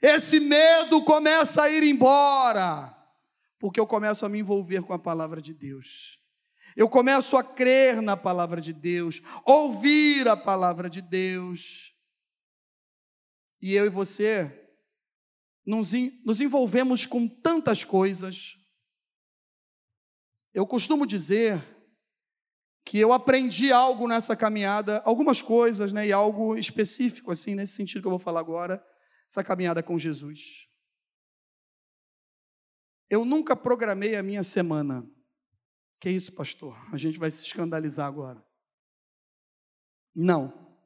esse 0.00 0.40
medo 0.40 1.04
começa 1.04 1.64
a 1.64 1.70
ir 1.70 1.82
embora, 1.82 2.96
porque 3.58 3.78
eu 3.78 3.86
começo 3.86 4.24
a 4.24 4.30
me 4.30 4.38
envolver 4.38 4.80
com 4.82 4.94
a 4.94 4.98
palavra 4.98 5.42
de 5.42 5.52
Deus. 5.52 6.18
Eu 6.74 6.88
começo 6.88 7.36
a 7.36 7.42
crer 7.42 8.00
na 8.00 8.16
palavra 8.16 8.60
de 8.60 8.72
Deus, 8.72 9.20
ouvir 9.44 10.26
a 10.26 10.36
palavra 10.36 10.88
de 10.88 11.02
Deus. 11.02 11.89
E 13.60 13.74
eu 13.74 13.86
e 13.86 13.90
você 13.90 14.56
nos, 15.66 15.92
nos 16.24 16.40
envolvemos 16.40 17.06
com 17.06 17.28
tantas 17.28 17.84
coisas. 17.84 18.56
Eu 20.52 20.66
costumo 20.66 21.06
dizer 21.06 21.62
que 22.84 22.98
eu 22.98 23.12
aprendi 23.12 23.70
algo 23.70 24.08
nessa 24.08 24.34
caminhada, 24.34 25.00
algumas 25.04 25.42
coisas, 25.42 25.92
né, 25.92 26.08
e 26.08 26.12
algo 26.12 26.56
específico 26.56 27.30
assim 27.30 27.54
nesse 27.54 27.74
sentido 27.74 28.00
que 28.00 28.06
eu 28.06 28.12
vou 28.12 28.18
falar 28.18 28.40
agora, 28.40 28.84
essa 29.28 29.44
caminhada 29.44 29.82
com 29.82 29.98
Jesus. 29.98 30.66
Eu 33.08 33.24
nunca 33.24 33.54
programei 33.54 34.16
a 34.16 34.22
minha 34.22 34.42
semana. 34.42 35.08
Que 36.00 36.08
isso, 36.08 36.32
pastor? 36.32 36.76
A 36.92 36.96
gente 36.96 37.18
vai 37.18 37.30
se 37.30 37.44
escandalizar 37.44 38.06
agora. 38.06 38.42
Não. 40.14 40.76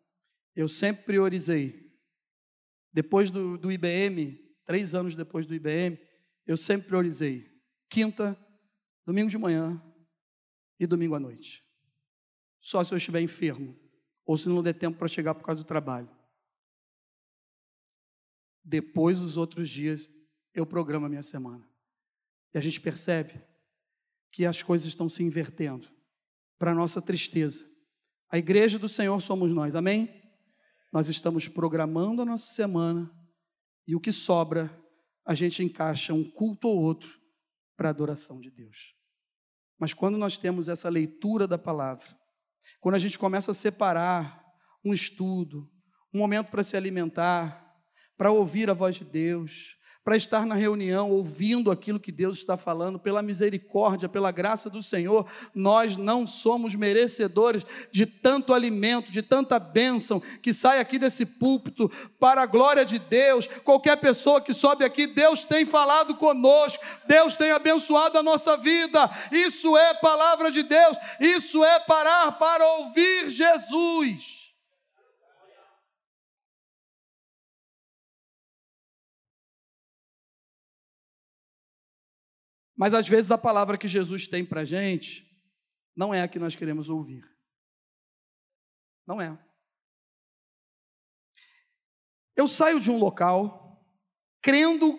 Eu 0.56 0.68
sempre 0.68 1.04
priorizei. 1.04 1.83
Depois 2.94 3.28
do, 3.28 3.58
do 3.58 3.72
IBM, 3.72 4.40
três 4.64 4.94
anos 4.94 5.16
depois 5.16 5.44
do 5.44 5.54
IBM, 5.54 5.98
eu 6.46 6.56
sempre 6.56 6.86
priorizei. 6.86 7.50
Quinta, 7.88 8.38
domingo 9.04 9.28
de 9.28 9.36
manhã 9.36 9.82
e 10.78 10.86
domingo 10.86 11.16
à 11.16 11.20
noite. 11.20 11.64
Só 12.60 12.84
se 12.84 12.94
eu 12.94 12.96
estiver 12.96 13.20
enfermo 13.20 13.76
ou 14.24 14.38
se 14.38 14.48
não 14.48 14.62
der 14.62 14.74
tempo 14.74 14.96
para 14.96 15.08
chegar 15.08 15.34
por 15.34 15.44
causa 15.44 15.62
do 15.62 15.66
trabalho. 15.66 16.08
Depois, 18.62 19.20
os 19.20 19.36
outros 19.36 19.68
dias, 19.68 20.08
eu 20.54 20.64
programo 20.64 21.04
a 21.04 21.08
minha 21.08 21.20
semana. 21.20 21.68
E 22.54 22.58
a 22.58 22.60
gente 22.60 22.80
percebe 22.80 23.42
que 24.30 24.46
as 24.46 24.62
coisas 24.62 24.86
estão 24.86 25.08
se 25.08 25.22
invertendo, 25.22 25.88
para 26.58 26.72
nossa 26.72 27.02
tristeza. 27.02 27.68
A 28.30 28.38
igreja 28.38 28.78
do 28.78 28.88
Senhor 28.88 29.20
somos 29.20 29.50
nós, 29.50 29.74
amém? 29.74 30.23
Nós 30.94 31.08
estamos 31.08 31.48
programando 31.48 32.22
a 32.22 32.24
nossa 32.24 32.54
semana 32.54 33.10
e 33.84 33.96
o 33.96 34.00
que 34.00 34.12
sobra, 34.12 34.70
a 35.26 35.34
gente 35.34 35.60
encaixa 35.60 36.14
um 36.14 36.22
culto 36.22 36.68
ou 36.68 36.80
outro 36.80 37.18
para 37.76 37.88
a 37.88 37.90
adoração 37.90 38.40
de 38.40 38.48
Deus. 38.48 38.94
Mas 39.76 39.92
quando 39.92 40.16
nós 40.16 40.38
temos 40.38 40.68
essa 40.68 40.88
leitura 40.88 41.48
da 41.48 41.58
palavra, 41.58 42.16
quando 42.78 42.94
a 42.94 43.00
gente 43.00 43.18
começa 43.18 43.50
a 43.50 43.54
separar 43.54 44.40
um 44.84 44.94
estudo, 44.94 45.68
um 46.14 46.18
momento 46.20 46.52
para 46.52 46.62
se 46.62 46.76
alimentar, 46.76 47.74
para 48.16 48.30
ouvir 48.30 48.70
a 48.70 48.72
voz 48.72 48.94
de 48.94 49.04
Deus, 49.04 49.76
para 50.04 50.16
estar 50.16 50.44
na 50.44 50.54
reunião, 50.54 51.10
ouvindo 51.10 51.70
aquilo 51.70 51.98
que 51.98 52.12
Deus 52.12 52.36
está 52.36 52.58
falando, 52.58 52.98
pela 52.98 53.22
misericórdia, 53.22 54.06
pela 54.06 54.30
graça 54.30 54.68
do 54.68 54.82
Senhor, 54.82 55.26
nós 55.54 55.96
não 55.96 56.26
somos 56.26 56.74
merecedores 56.74 57.64
de 57.90 58.04
tanto 58.04 58.52
alimento, 58.52 59.10
de 59.10 59.22
tanta 59.22 59.58
bênção 59.58 60.20
que 60.42 60.52
sai 60.52 60.78
aqui 60.78 60.98
desse 60.98 61.24
púlpito 61.24 61.90
para 62.20 62.42
a 62.42 62.46
glória 62.46 62.84
de 62.84 62.98
Deus. 62.98 63.48
Qualquer 63.64 63.96
pessoa 63.96 64.42
que 64.42 64.52
sobe 64.52 64.84
aqui, 64.84 65.06
Deus 65.06 65.42
tem 65.42 65.64
falado 65.64 66.14
conosco, 66.16 66.84
Deus 67.06 67.34
tem 67.38 67.50
abençoado 67.50 68.18
a 68.18 68.22
nossa 68.22 68.58
vida. 68.58 69.10
Isso 69.32 69.74
é 69.74 69.94
palavra 69.94 70.50
de 70.50 70.62
Deus, 70.62 70.98
isso 71.18 71.64
é 71.64 71.80
parar 71.80 72.32
para 72.32 72.66
ouvir 72.78 73.30
Jesus. 73.30 74.43
Mas 82.76 82.92
às 82.92 83.08
vezes 83.08 83.30
a 83.30 83.38
palavra 83.38 83.78
que 83.78 83.86
Jesus 83.86 84.26
tem 84.26 84.44
para 84.44 84.62
a 84.62 84.64
gente 84.64 85.30
não 85.96 86.12
é 86.12 86.22
a 86.22 86.28
que 86.28 86.38
nós 86.38 86.56
queremos 86.56 86.88
ouvir. 86.88 87.24
Não 89.06 89.20
é. 89.20 89.38
Eu 92.36 92.48
saio 92.48 92.80
de 92.80 92.90
um 92.90 92.98
local 92.98 93.84
crendo 94.42 94.98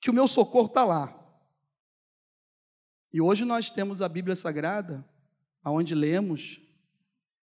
que 0.00 0.10
o 0.10 0.14
meu 0.14 0.28
socorro 0.28 0.66
está 0.66 0.84
lá. 0.84 1.14
E 3.12 3.20
hoje 3.20 3.44
nós 3.44 3.70
temos 3.70 4.02
a 4.02 4.08
Bíblia 4.08 4.36
Sagrada, 4.36 5.08
aonde 5.64 5.94
lemos 5.94 6.60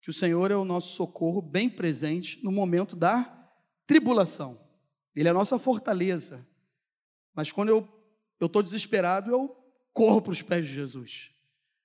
que 0.01 0.09
o 0.09 0.13
Senhor 0.13 0.51
é 0.51 0.57
o 0.57 0.65
nosso 0.65 0.95
socorro 0.95 1.43
bem 1.43 1.69
presente 1.69 2.43
no 2.45 2.53
momento 2.53 2.95
da 2.95 3.25
tribulação. 3.87 4.59
Ele 5.15 5.27
é 5.27 5.31
a 5.33 5.35
nossa 5.35 5.59
fortaleza. 5.59 6.49
Mas 7.35 7.51
quando 7.51 7.71
eu 7.71 7.98
estou 8.47 8.63
desesperado, 8.63 9.31
eu 9.31 9.57
corro 9.93 10.23
para 10.23 10.33
os 10.33 10.43
pés 10.43 10.67
de 10.67 10.75
Jesus. 10.75 11.31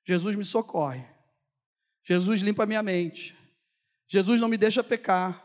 Jesus 0.05 0.35
me 0.35 0.45
socorre. 0.45 1.05
Jesus 2.03 2.41
limpa 2.41 2.65
minha 2.65 2.83
mente. 2.83 3.35
Jesus 4.07 4.39
não 4.39 4.47
me 4.47 4.57
deixa 4.57 4.83
pecar. 4.83 5.43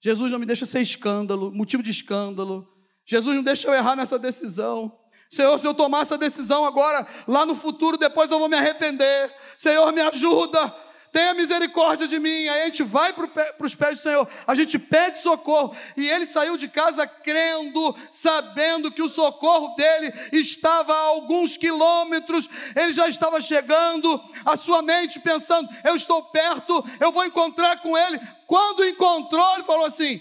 Jesus 0.00 0.30
não 0.30 0.38
me 0.38 0.46
deixa 0.46 0.64
ser 0.64 0.80
escândalo, 0.80 1.52
motivo 1.52 1.82
de 1.82 1.90
escândalo. 1.90 2.72
Jesus 3.04 3.34
não 3.34 3.42
deixa 3.42 3.68
eu 3.68 3.74
errar 3.74 3.96
nessa 3.96 4.18
decisão. 4.18 4.98
Senhor, 5.30 5.58
se 5.58 5.66
eu 5.66 5.74
tomar 5.74 6.02
essa 6.02 6.16
decisão 6.16 6.64
agora, 6.64 7.06
lá 7.26 7.44
no 7.44 7.54
futuro, 7.54 7.98
depois 7.98 8.30
eu 8.30 8.38
vou 8.38 8.48
me 8.48 8.56
arrepender. 8.56 9.34
Senhor, 9.56 9.92
me 9.92 10.00
ajuda 10.00 10.74
tenha 11.12 11.34
misericórdia 11.34 12.06
de 12.06 12.18
mim. 12.18 12.48
Aí 12.48 12.62
a 12.62 12.64
gente 12.66 12.82
vai 12.82 13.12
para 13.12 13.66
os 13.66 13.74
pés 13.74 13.98
do 13.98 14.02
Senhor, 14.02 14.28
a 14.46 14.54
gente 14.54 14.78
pede 14.78 15.18
socorro. 15.18 15.76
E 15.96 16.08
ele 16.08 16.26
saiu 16.26 16.56
de 16.56 16.68
casa 16.68 17.06
crendo, 17.06 17.96
sabendo 18.10 18.90
que 18.90 19.02
o 19.02 19.08
socorro 19.08 19.74
dele 19.74 20.12
estava 20.32 20.92
a 20.92 21.06
alguns 21.06 21.56
quilômetros, 21.56 22.48
ele 22.74 22.92
já 22.92 23.08
estava 23.08 23.40
chegando, 23.40 24.20
a 24.44 24.56
sua 24.56 24.82
mente 24.82 25.20
pensando: 25.20 25.68
eu 25.84 25.94
estou 25.94 26.22
perto, 26.24 26.84
eu 27.00 27.12
vou 27.12 27.24
encontrar 27.24 27.80
com 27.80 27.96
ele. 27.96 28.18
Quando 28.46 28.84
encontrou, 28.84 29.54
ele 29.54 29.64
falou 29.64 29.86
assim: 29.86 30.20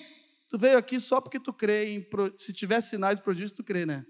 Tu 0.50 0.58
veio 0.58 0.78
aqui 0.78 1.00
só 1.00 1.20
porque 1.20 1.40
tu 1.40 1.54
crê 1.54 1.94
em. 1.94 2.08
Se 2.38 2.54
tiver 2.54 2.82
sinais 2.82 3.20
prodígios, 3.20 3.52
tu 3.52 3.64
crê, 3.64 3.86
né? 3.86 4.06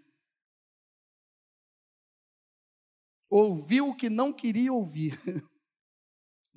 Ouviu 3.29 3.89
o 3.89 3.95
que 3.95 4.09
não 4.09 4.31
queria 4.31 4.71
ouvir. 4.71 5.19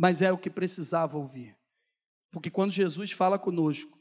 mas 0.00 0.22
é 0.22 0.32
o 0.32 0.38
que 0.38 0.48
precisava 0.48 1.18
ouvir. 1.18 1.54
Porque 2.32 2.48
quando 2.48 2.72
Jesus 2.72 3.12
fala 3.12 3.38
conosco, 3.38 3.98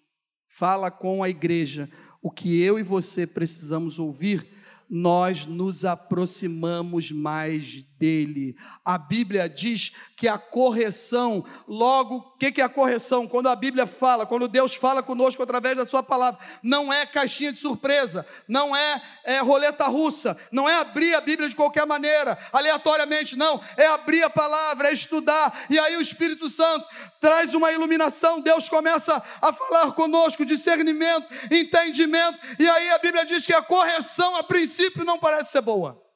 fala 0.48 0.90
com 0.90 1.22
a 1.22 1.28
igreja, 1.28 1.90
o 2.22 2.32
que 2.32 2.62
eu 2.62 2.80
e 2.80 2.84
você 2.84 3.28
precisamos 3.28 4.00
ouvir 4.00 4.50
nós 4.90 5.46
nos 5.46 5.84
aproximamos 5.84 7.12
mais 7.12 7.86
dele. 8.00 8.56
A 8.84 8.98
Bíblia 8.98 9.50
diz 9.50 9.92
que 10.16 10.28
a 10.28 10.38
correção, 10.38 11.44
logo, 11.68 12.16
o 12.16 12.38
que, 12.38 12.52
que 12.52 12.62
é 12.62 12.64
a 12.64 12.70
correção? 12.70 13.28
Quando 13.28 13.50
a 13.50 13.56
Bíblia 13.56 13.86
fala, 13.86 14.26
quando 14.26 14.48
Deus 14.48 14.74
fala 14.74 15.04
conosco 15.04 15.44
através 15.44 15.76
da 15.76 15.86
Sua 15.86 16.02
palavra, 16.02 16.40
não 16.64 16.92
é 16.92 17.06
caixinha 17.06 17.52
de 17.52 17.58
surpresa, 17.58 18.26
não 18.48 18.76
é, 18.76 19.02
é 19.26 19.40
roleta 19.40 19.86
russa, 19.88 20.38
não 20.52 20.68
é 20.68 20.80
abrir 20.80 21.14
a 21.14 21.22
Bíblia 21.22 21.50
de 21.50 21.56
qualquer 21.56 21.86
maneira, 21.86 22.38
aleatoriamente, 22.54 23.36
não, 23.36 23.62
é 23.76 23.88
abrir 23.88 24.24
a 24.24 24.30
palavra, 24.30 24.90
é 24.90 24.94
estudar, 24.94 25.66
e 25.70 25.78
aí 25.78 25.98
o 25.98 26.02
Espírito 26.02 26.48
Santo 26.48 26.88
traz 27.20 27.54
uma 27.54 27.72
iluminação, 27.72 28.40
Deus 28.40 28.70
começa 28.70 29.22
a 29.42 29.52
falar 29.52 29.92
conosco, 29.92 30.46
discernimento, 30.46 31.28
entendimento, 31.52 32.40
e 32.58 32.68
aí 32.68 32.90
a 32.92 32.98
Bíblia 32.98 33.26
diz 33.26 33.46
que 33.46 33.54
a 33.54 33.62
correção, 33.62 34.38
a 34.38 34.44
princípio, 34.44 35.04
não 35.04 35.20
parece 35.20 35.52
ser 35.52 35.62
boa. 35.62 36.09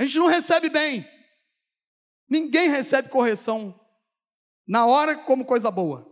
A 0.00 0.06
gente 0.06 0.18
não 0.18 0.26
recebe 0.26 0.70
bem. 0.70 1.06
Ninguém 2.28 2.68
recebe 2.70 3.10
correção 3.10 3.78
na 4.66 4.86
hora 4.86 5.16
como 5.16 5.44
coisa 5.44 5.70
boa. 5.70 6.08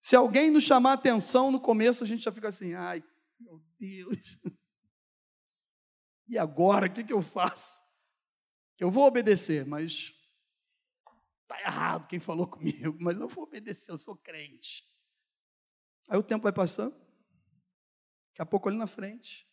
Se 0.00 0.16
alguém 0.16 0.50
nos 0.50 0.64
chamar 0.64 0.94
atenção 0.94 1.50
no 1.50 1.60
começo, 1.60 2.02
a 2.02 2.06
gente 2.06 2.24
já 2.24 2.32
fica 2.32 2.48
assim: 2.48 2.74
ai, 2.74 3.04
meu 3.38 3.62
Deus. 3.78 4.38
E 6.26 6.38
agora, 6.38 6.86
o 6.86 6.90
que, 6.90 7.04
que 7.04 7.12
eu 7.12 7.20
faço? 7.20 7.82
Eu 8.78 8.90
vou 8.90 9.04
obedecer, 9.04 9.66
mas 9.66 10.14
Está 11.44 11.60
errado 11.60 12.08
quem 12.08 12.18
falou 12.18 12.46
comigo, 12.48 12.96
mas 12.98 13.20
eu 13.20 13.28
vou 13.28 13.44
obedecer, 13.44 13.92
eu 13.92 13.98
sou 13.98 14.16
crente. 14.16 14.84
Aí 16.08 16.18
o 16.18 16.22
tempo 16.22 16.42
vai 16.42 16.52
passando, 16.52 16.94
daqui 18.28 18.40
a 18.40 18.46
pouco 18.46 18.68
ali 18.68 18.76
na 18.76 18.86
frente, 18.86 19.46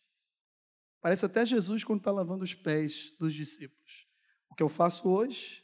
parece 1.02 1.26
até 1.26 1.44
Jesus 1.44 1.84
quando 1.84 1.98
está 1.98 2.10
lavando 2.10 2.44
os 2.44 2.54
pés 2.54 3.14
dos 3.18 3.34
discípulos. 3.34 4.08
O 4.48 4.54
que 4.54 4.62
eu 4.62 4.68
faço 4.68 5.08
hoje, 5.08 5.62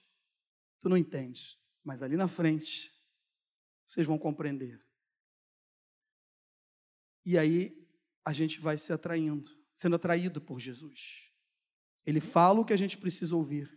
tu 0.80 0.88
não 0.88 0.96
entendes, 0.96 1.56
mas 1.82 2.02
ali 2.02 2.16
na 2.16 2.28
frente, 2.28 2.92
vocês 3.86 4.06
vão 4.06 4.18
compreender. 4.18 4.84
E 7.24 7.38
aí 7.38 7.88
a 8.24 8.32
gente 8.32 8.60
vai 8.60 8.76
se 8.76 8.92
atraindo, 8.92 9.48
sendo 9.74 9.96
atraído 9.96 10.40
por 10.40 10.58
Jesus. 10.58 11.32
Ele 12.04 12.20
fala 12.20 12.60
o 12.60 12.64
que 12.64 12.72
a 12.72 12.76
gente 12.76 12.98
precisa 12.98 13.36
ouvir 13.36 13.70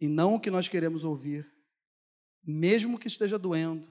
e 0.00 0.08
não 0.08 0.34
o 0.34 0.40
que 0.40 0.50
nós 0.50 0.68
queremos 0.68 1.04
ouvir, 1.04 1.50
mesmo 2.42 2.98
que 2.98 3.06
esteja 3.06 3.38
doendo, 3.38 3.88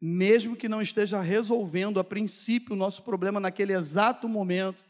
mesmo 0.00 0.56
que 0.56 0.68
não 0.68 0.82
esteja 0.82 1.20
resolvendo 1.20 2.00
a 2.00 2.04
princípio 2.04 2.74
o 2.74 2.78
nosso 2.78 3.02
problema 3.02 3.38
naquele 3.38 3.72
exato 3.72 4.28
momento, 4.28 4.84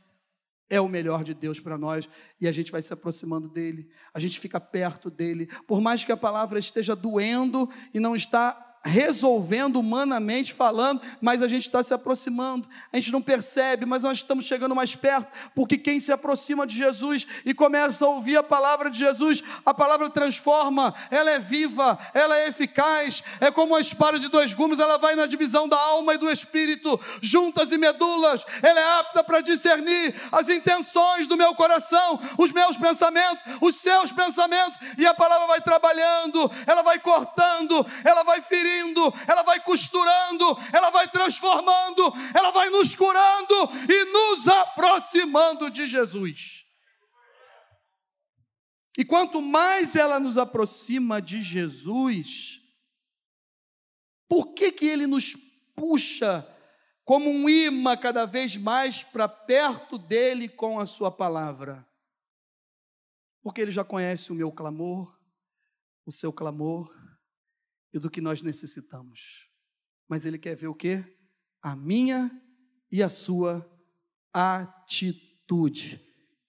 é 0.69 0.81
o 0.81 0.89
melhor 0.89 1.23
de 1.23 1.35
Deus 1.35 1.61
para 1.61 1.77
nós 1.77 2.09
e 2.41 2.49
a 2.49 2.53
gente 2.53 2.73
vai 2.73 2.81
se 2.83 2.93
aproximando 2.93 3.49
dele, 3.49 3.89
a 4.15 4.19
gente 4.19 4.41
fica 4.41 4.59
perto 4.61 5.11
dele, 5.11 5.47
por 5.67 5.81
mais 5.81 6.03
que 6.05 6.13
a 6.13 6.17
palavra 6.17 6.59
esteja 6.59 6.97
doendo 6.97 7.69
e 7.93 8.01
não 8.01 8.17
está 8.17 8.72
resolvendo 8.85 9.77
humanamente 9.77 10.53
falando, 10.53 11.01
mas 11.21 11.41
a 11.41 11.49
gente 11.49 11.67
está 11.67 11.83
se 11.83 11.95
aproximando, 11.95 12.69
a 12.93 12.97
gente 12.97 13.13
não 13.13 13.23
percebe, 13.23 13.87
mas 13.87 14.03
nós 14.03 14.19
estamos 14.19 14.45
chegando 14.45 14.75
mais 14.75 14.97
perto, 14.97 15.31
porque 15.55 15.79
quem 15.79 16.01
se 16.01 16.11
aproxima 16.11 16.67
de 16.67 16.77
Jesus 16.77 17.27
e 17.45 17.55
começa 17.55 18.05
a 18.05 18.09
ouvir 18.09 18.37
a 18.37 18.43
palavra 18.43 18.91
de 18.91 18.99
Jesus, 18.99 19.43
a 19.65 19.73
palavra 19.73 20.11
transforma, 20.11 20.93
ela 21.11 21.31
é 21.31 21.39
viva, 21.39 21.97
ela 22.13 22.37
é 22.37 22.49
eficaz, 22.49 23.23
é 23.41 23.51
como 23.53 23.73
uma 23.73 23.81
espada 23.81 24.19
de 24.19 24.29
dois 24.29 24.53
gumes, 24.53 24.81
ela 24.81 24.99
vai 24.99 25.15
na 25.15 25.27
divisão 25.27 25.69
da 25.69 25.79
alma 25.79 26.15
e 26.15 26.19
do 26.19 26.29
espírito, 26.29 26.99
juntas 27.21 27.71
e 27.71 27.79
medulas, 27.79 28.45
ela 28.63 28.81
é 28.81 28.99
apta 28.99 29.23
para 29.23 29.41
discernir 29.41 30.15
as 30.33 30.49
intenções 30.49 31.29
do 31.29 31.37
meu 31.37 31.55
coração, 31.55 32.19
os 32.37 32.51
meus 32.51 32.77
pensamentos, 32.77 33.45
os 33.61 33.77
seus 33.77 34.11
pensamentos, 34.11 34.79
e 34.99 35.07
a 35.07 35.15
palavra 35.15 35.47
vai 35.47 35.61
trabalhando, 35.61 36.51
ela 36.67 36.83
vai 36.83 36.99
cortando, 36.99 37.87
ela 38.05 38.25
vai 38.25 38.41
ferindo 38.41 38.72
ela 39.27 39.43
vai 39.43 39.63
costurando, 39.63 40.45
ela 40.73 40.91
vai 40.91 41.09
transformando, 41.09 42.13
ela 42.35 42.51
vai 42.51 42.71
nos 42.71 42.95
curando 42.95 43.55
e 43.89 44.05
nos 44.07 44.49
aproximando 44.49 45.71
de 45.71 45.87
Jesus. 45.87 46.65
E 48.99 49.05
quanto 49.05 49.41
mais 49.41 49.97
ela 49.97 50.21
nos 50.21 50.37
aproxima 50.37 51.21
de 51.21 51.41
Jesus, 51.41 52.61
por 54.29 54.55
que 54.55 54.71
que 54.71 54.87
ele 54.87 55.07
nos 55.07 55.35
puxa 55.75 56.47
como 57.05 57.29
um 57.31 57.49
imã 57.49 57.97
cada 57.97 58.27
vez 58.27 58.57
mais 58.57 59.03
para 59.03 59.29
perto 59.29 59.99
dele 59.99 60.49
com 60.49 60.79
a 60.79 60.87
sua 60.87 61.11
palavra? 61.11 61.87
Porque 63.43 63.61
ele 63.61 63.71
já 63.71 63.83
conhece 63.83 64.31
o 64.31 64.35
meu 64.35 64.53
clamor, 64.53 65.19
o 66.07 66.13
seu 66.13 66.33
clamor, 66.33 66.95
e 67.93 67.99
do 67.99 68.11
que 68.11 68.21
nós 68.21 68.43
necessitamos. 68.43 69.49
Mas 70.09 70.25
Ele 70.25 70.39
quer 70.39 70.57
ver 70.57 70.69
o 70.69 70.75
que? 70.75 71.05
A 71.63 71.77
minha 71.77 72.31
e 72.91 73.03
a 73.03 73.09
sua 73.09 73.69
atitude. 74.33 76.01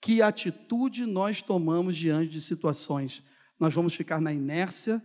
Que 0.01 0.21
atitude 0.21 1.05
nós 1.05 1.41
tomamos 1.41 1.95
diante 1.95 2.29
de 2.29 2.41
situações? 2.41 3.23
Nós 3.59 3.73
vamos 3.73 3.93
ficar 3.93 4.19
na 4.19 4.33
inércia, 4.33 5.01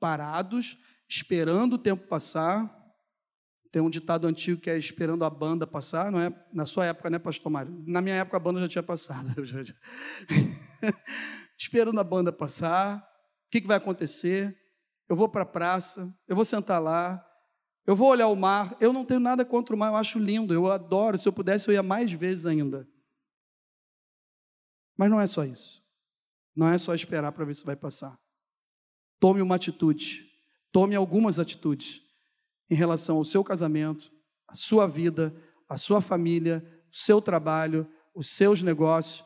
parados, 0.00 0.78
esperando 1.08 1.74
o 1.74 1.78
tempo 1.78 2.08
passar. 2.08 2.80
Tem 3.70 3.80
um 3.80 3.90
ditado 3.90 4.26
antigo 4.26 4.60
que 4.60 4.68
é 4.68 4.76
esperando 4.76 5.24
a 5.24 5.30
banda 5.30 5.66
passar, 5.66 6.10
não 6.10 6.20
é? 6.20 6.34
Na 6.52 6.66
sua 6.66 6.86
época, 6.86 7.08
né, 7.08 7.18
pastor 7.18 7.50
Mário? 7.50 7.82
Na 7.86 8.00
minha 8.00 8.16
época 8.16 8.36
a 8.36 8.40
banda 8.40 8.60
já 8.60 8.68
tinha 8.68 8.82
passado. 8.82 9.28
esperando 11.56 12.00
a 12.00 12.04
banda 12.04 12.32
passar. 12.32 12.98
O 13.46 13.50
que, 13.50 13.60
que 13.60 13.66
vai 13.66 13.76
acontecer? 13.76 14.56
Eu 15.12 15.16
vou 15.16 15.28
para 15.28 15.42
a 15.42 15.46
praça, 15.46 16.10
eu 16.26 16.34
vou 16.34 16.42
sentar 16.42 16.80
lá, 16.80 17.22
eu 17.86 17.94
vou 17.94 18.08
olhar 18.08 18.28
o 18.28 18.34
mar. 18.34 18.74
Eu 18.80 18.94
não 18.94 19.04
tenho 19.04 19.20
nada 19.20 19.44
contra 19.44 19.76
o 19.76 19.78
mar, 19.78 19.88
eu 19.88 19.96
acho 19.96 20.18
lindo, 20.18 20.54
eu 20.54 20.72
adoro. 20.72 21.18
Se 21.18 21.28
eu 21.28 21.32
pudesse, 21.34 21.68
eu 21.68 21.74
ia 21.74 21.82
mais 21.82 22.10
vezes 22.10 22.46
ainda. 22.46 22.88
Mas 24.96 25.10
não 25.10 25.20
é 25.20 25.26
só 25.26 25.44
isso. 25.44 25.84
Não 26.56 26.66
é 26.66 26.78
só 26.78 26.94
esperar 26.94 27.30
para 27.30 27.44
ver 27.44 27.54
se 27.54 27.62
vai 27.62 27.76
passar. 27.76 28.18
Tome 29.20 29.42
uma 29.42 29.56
atitude, 29.56 30.24
tome 30.72 30.94
algumas 30.94 31.38
atitudes 31.38 32.00
em 32.70 32.74
relação 32.74 33.18
ao 33.18 33.24
seu 33.24 33.44
casamento, 33.44 34.10
a 34.48 34.54
sua 34.54 34.86
vida, 34.86 35.36
a 35.68 35.76
sua 35.76 36.00
família, 36.00 36.66
o 36.90 36.96
seu 36.96 37.20
trabalho, 37.20 37.86
os 38.14 38.30
seus 38.30 38.62
negócios, 38.62 39.22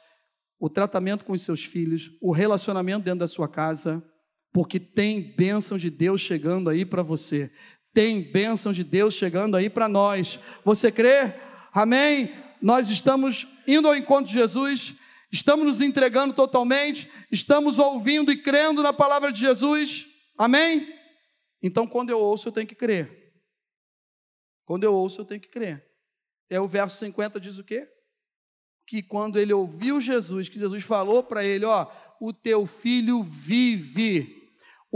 o 0.58 0.68
tratamento 0.68 1.24
com 1.24 1.32
os 1.32 1.42
seus 1.42 1.64
filhos, 1.64 2.10
o 2.20 2.32
relacionamento 2.32 3.04
dentro 3.04 3.20
da 3.20 3.28
sua 3.28 3.46
casa 3.46 4.04
porque 4.56 4.80
tem 4.80 5.20
bênção 5.20 5.76
de 5.76 5.90
Deus 5.90 6.22
chegando 6.22 6.70
aí 6.70 6.86
para 6.86 7.02
você. 7.02 7.52
Tem 7.92 8.22
bênção 8.22 8.72
de 8.72 8.82
Deus 8.82 9.12
chegando 9.12 9.54
aí 9.54 9.68
para 9.68 9.86
nós. 9.86 10.38
Você 10.64 10.90
crê? 10.90 11.34
Amém? 11.74 12.32
Nós 12.62 12.88
estamos 12.88 13.46
indo 13.68 13.86
ao 13.86 13.94
encontro 13.94 14.28
de 14.28 14.32
Jesus, 14.32 14.94
estamos 15.30 15.66
nos 15.66 15.82
entregando 15.82 16.32
totalmente, 16.32 17.06
estamos 17.30 17.78
ouvindo 17.78 18.32
e 18.32 18.42
crendo 18.42 18.82
na 18.82 18.94
palavra 18.94 19.30
de 19.30 19.40
Jesus. 19.40 20.06
Amém? 20.38 20.88
Então, 21.62 21.86
quando 21.86 22.08
eu 22.08 22.18
ouço, 22.18 22.48
eu 22.48 22.52
tenho 22.52 22.66
que 22.66 22.74
crer. 22.74 23.34
Quando 24.64 24.84
eu 24.84 24.94
ouço, 24.94 25.20
eu 25.20 25.26
tenho 25.26 25.42
que 25.42 25.50
crer. 25.50 25.84
É 26.48 26.58
o 26.58 26.66
verso 26.66 26.96
50 26.96 27.38
diz 27.38 27.58
o 27.58 27.64
quê? 27.64 27.86
Que 28.86 29.02
quando 29.02 29.38
ele 29.38 29.52
ouviu 29.52 30.00
Jesus, 30.00 30.48
que 30.48 30.58
Jesus 30.58 30.82
falou 30.82 31.22
para 31.22 31.44
ele, 31.44 31.66
ó, 31.66 31.86
o 32.18 32.32
teu 32.32 32.66
filho 32.66 33.22
vive. 33.22 34.35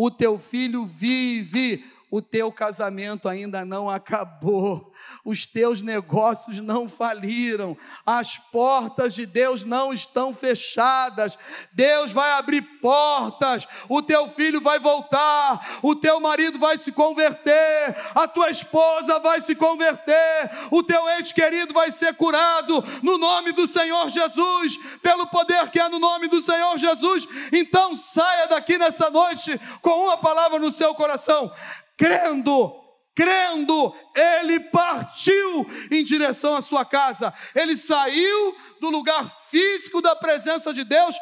O 0.03 0.11
teu 0.11 0.39
filho 0.39 0.87
vive 0.87 1.85
o 2.11 2.21
teu 2.21 2.51
casamento 2.51 3.29
ainda 3.29 3.65
não 3.65 3.89
acabou, 3.89 4.93
os 5.25 5.47
teus 5.47 5.81
negócios 5.81 6.59
não 6.59 6.89
faliram, 6.89 7.77
as 8.05 8.37
portas 8.37 9.15
de 9.15 9.25
Deus 9.25 9.65
não 9.65 9.93
estão 9.93 10.35
fechadas, 10.35 11.39
Deus 11.73 12.11
vai 12.11 12.33
abrir 12.33 12.63
portas, 12.81 13.67
o 13.89 14.03
teu 14.03 14.29
filho 14.29 14.61
vai 14.61 14.81
voltar, 14.81 15.79
o 15.83 15.95
teu 15.95 16.19
marido 16.19 16.59
vai 16.59 16.79
se 16.79 16.91
converter, 16.91 17.95
a 18.15 18.27
tua 18.27 18.51
esposa 18.51 19.21
vai 19.21 19.41
se 19.41 19.55
converter, 19.55 20.51
o 20.71 20.83
teu 20.83 21.09
ente 21.11 21.33
querido 21.33 21.73
vai 21.73 21.93
ser 21.93 22.15
curado 22.15 22.85
no 23.03 23.19
nome 23.19 23.53
do 23.53 23.69
Senhor 23.69 24.09
Jesus, 24.09 24.77
pelo 25.01 25.29
poder 25.29 25.71
que 25.71 25.79
é 25.79 25.89
no 25.89 26.01
nome 26.01 26.27
do 26.27 26.41
Senhor 26.41 26.77
Jesus. 26.77 27.29
Então 27.53 27.95
saia 27.95 28.49
daqui 28.49 28.77
nessa 28.79 29.11
noite 29.11 29.61
com 29.81 30.07
uma 30.07 30.17
palavra 30.17 30.59
no 30.59 30.73
seu 30.73 30.93
coração 30.95 31.53
crendo, 32.01 32.75
crendo, 33.15 33.95
ele 34.17 34.59
partiu 34.59 35.67
em 35.91 36.03
direção 36.03 36.57
à 36.57 36.63
sua 36.63 36.83
casa. 36.83 37.33
Ele 37.55 37.77
saiu 37.77 38.57
do 38.81 38.89
lugar 38.89 39.29
físico 39.51 40.01
da 40.01 40.17
presença 40.17 40.73
de 40.73 40.83
Deus, 40.83 41.15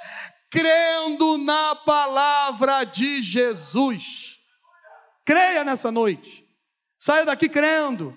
crendo 0.48 1.36
na 1.36 1.74
palavra 1.74 2.84
de 2.84 3.20
Jesus. 3.20 4.38
Creia 5.24 5.64
nessa 5.64 5.90
noite. 5.90 6.46
Saia 6.96 7.24
daqui 7.24 7.48
crendo, 7.48 8.16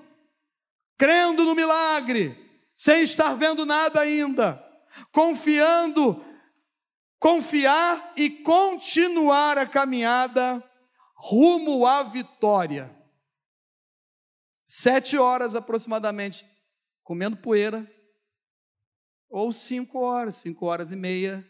crendo 0.97 1.43
no 1.43 1.55
milagre, 1.55 2.37
sem 2.75 3.01
estar 3.01 3.33
vendo 3.35 3.65
nada 3.65 4.01
ainda, 4.01 4.63
confiando, 5.11 6.23
confiar 7.19 8.13
e 8.15 8.29
continuar 8.29 9.57
a 9.57 9.67
caminhada 9.67 10.63
rumo 11.23 11.85
à 11.85 12.01
vitória. 12.01 12.89
Sete 14.65 15.17
horas 15.17 15.55
aproximadamente, 15.55 16.45
comendo 17.03 17.37
poeira, 17.37 17.89
ou 19.29 19.51
cinco 19.51 19.99
horas, 19.99 20.35
cinco 20.35 20.65
horas 20.65 20.91
e 20.91 20.95
meia, 20.95 21.47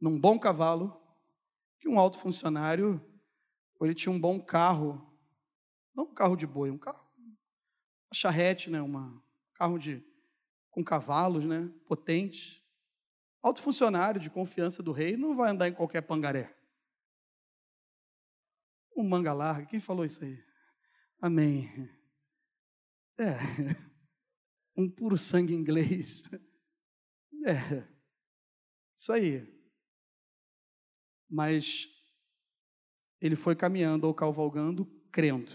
num 0.00 0.18
bom 0.18 0.38
cavalo, 0.38 0.98
que 1.78 1.88
um 1.88 1.98
alto 1.98 2.18
funcionário, 2.18 3.00
ele 3.82 3.94
tinha 3.94 4.12
um 4.12 4.20
bom 4.20 4.40
carro, 4.40 5.06
não 5.94 6.04
um 6.04 6.14
carro 6.14 6.36
de 6.36 6.46
boi, 6.46 6.70
um 6.70 6.78
carro, 6.78 7.06
uma 7.18 8.14
charrete, 8.14 8.70
né, 8.70 8.80
uma 8.80 9.22
carro 9.54 9.78
de 9.78 10.02
com 10.70 10.82
cavalos, 10.82 11.44
né, 11.44 11.70
potente. 11.86 12.64
Alto 13.42 13.60
funcionário 13.60 14.20
de 14.20 14.30
confiança 14.30 14.82
do 14.82 14.92
rei 14.92 15.16
não 15.16 15.36
vai 15.36 15.50
andar 15.50 15.68
em 15.68 15.74
qualquer 15.74 16.00
pangaré. 16.00 16.56
Um 18.96 19.08
manga 19.08 19.32
larga, 19.32 19.66
quem 19.66 19.80
falou 19.80 20.04
isso 20.04 20.24
aí? 20.24 20.38
Amém. 21.20 21.68
É, 23.18 23.36
um 24.76 24.90
puro 24.90 25.16
sangue 25.16 25.54
inglês. 25.54 26.22
É, 27.44 27.88
isso 28.96 29.12
aí. 29.12 29.44
Mas 31.28 31.88
ele 33.20 33.34
foi 33.34 33.56
caminhando 33.56 34.06
ou 34.06 34.14
cavalgando, 34.14 34.86
crendo, 35.10 35.52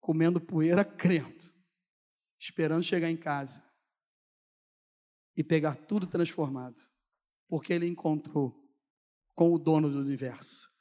comendo 0.00 0.40
poeira, 0.40 0.82
crendo, 0.98 1.40
esperando 2.40 2.82
chegar 2.82 3.08
em 3.08 3.16
casa 3.16 3.64
e 5.36 5.44
pegar 5.44 5.76
tudo 5.86 6.04
transformado, 6.04 6.80
porque 7.46 7.72
ele 7.72 7.86
encontrou 7.86 8.52
com 9.32 9.52
o 9.52 9.58
dono 9.58 9.88
do 9.88 10.00
universo 10.00 10.71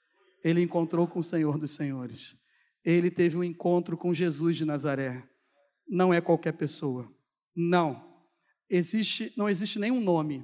ele 0.43 0.61
encontrou 0.61 1.07
com 1.07 1.19
o 1.19 1.23
Senhor 1.23 1.57
dos 1.57 1.71
Senhores. 1.71 2.35
Ele 2.83 3.11
teve 3.11 3.37
um 3.37 3.43
encontro 3.43 3.95
com 3.95 4.13
Jesus 4.13 4.57
de 4.57 4.65
Nazaré. 4.65 5.23
Não 5.87 6.13
é 6.13 6.19
qualquer 6.19 6.53
pessoa. 6.53 7.11
Não. 7.55 8.09
Existe, 8.69 9.33
não 9.35 9.49
existe 9.49 9.77
nenhum 9.77 9.99
nome, 9.99 10.43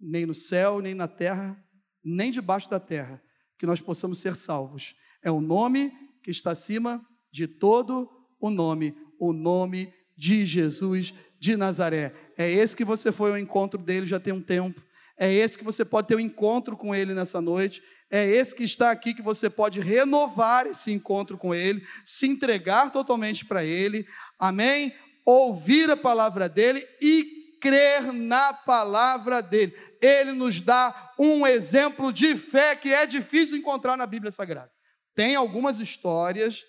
nem 0.00 0.26
no 0.26 0.34
céu, 0.34 0.80
nem 0.80 0.94
na 0.94 1.06
terra, 1.06 1.56
nem 2.04 2.30
debaixo 2.30 2.68
da 2.68 2.80
terra, 2.80 3.22
que 3.58 3.66
nós 3.66 3.80
possamos 3.80 4.18
ser 4.18 4.34
salvos. 4.34 4.94
É 5.22 5.30
o 5.30 5.40
nome 5.40 5.92
que 6.22 6.30
está 6.30 6.50
acima 6.50 7.04
de 7.32 7.46
todo 7.46 8.10
o 8.40 8.50
nome, 8.50 8.94
o 9.18 9.32
nome 9.32 9.92
de 10.16 10.44
Jesus 10.44 11.14
de 11.38 11.56
Nazaré. 11.56 12.12
É 12.36 12.50
esse 12.50 12.76
que 12.76 12.84
você 12.84 13.12
foi 13.12 13.30
ao 13.30 13.38
encontro 13.38 13.80
dele 13.80 14.06
já 14.06 14.18
tem 14.18 14.32
um 14.32 14.42
tempo. 14.42 14.82
É 15.18 15.32
esse 15.32 15.58
que 15.58 15.64
você 15.64 15.84
pode 15.84 16.06
ter 16.06 16.14
um 16.14 16.20
encontro 16.20 16.76
com 16.76 16.94
Ele 16.94 17.12
nessa 17.12 17.40
noite. 17.40 17.82
É 18.10 18.24
esse 18.24 18.54
que 18.54 18.64
está 18.64 18.90
aqui 18.90 19.12
que 19.12 19.20
você 19.20 19.50
pode 19.50 19.80
renovar 19.80 20.66
esse 20.66 20.92
encontro 20.92 21.36
com 21.36 21.54
Ele, 21.54 21.84
se 22.04 22.26
entregar 22.26 22.90
totalmente 22.90 23.44
para 23.44 23.64
Ele. 23.64 24.06
Amém? 24.38 24.94
Ouvir 25.26 25.90
a 25.90 25.96
palavra 25.96 26.48
dEle 26.48 26.86
e 27.02 27.58
crer 27.60 28.12
na 28.12 28.54
palavra 28.54 29.42
dEle. 29.42 29.74
Ele 30.00 30.32
nos 30.32 30.62
dá 30.62 31.12
um 31.18 31.46
exemplo 31.46 32.12
de 32.12 32.36
fé 32.36 32.76
que 32.76 32.94
é 32.94 33.04
difícil 33.04 33.58
encontrar 33.58 33.96
na 33.96 34.06
Bíblia 34.06 34.30
Sagrada. 34.30 34.70
Tem 35.14 35.34
algumas 35.34 35.80
histórias 35.80 36.62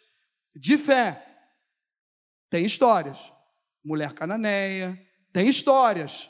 de 0.56 0.76
fé. 0.76 1.24
Tem 2.50 2.66
histórias. 2.66 3.32
Mulher 3.86 4.14
cananeia. 4.14 5.00
Tem 5.32 5.48
histórias 5.48 6.30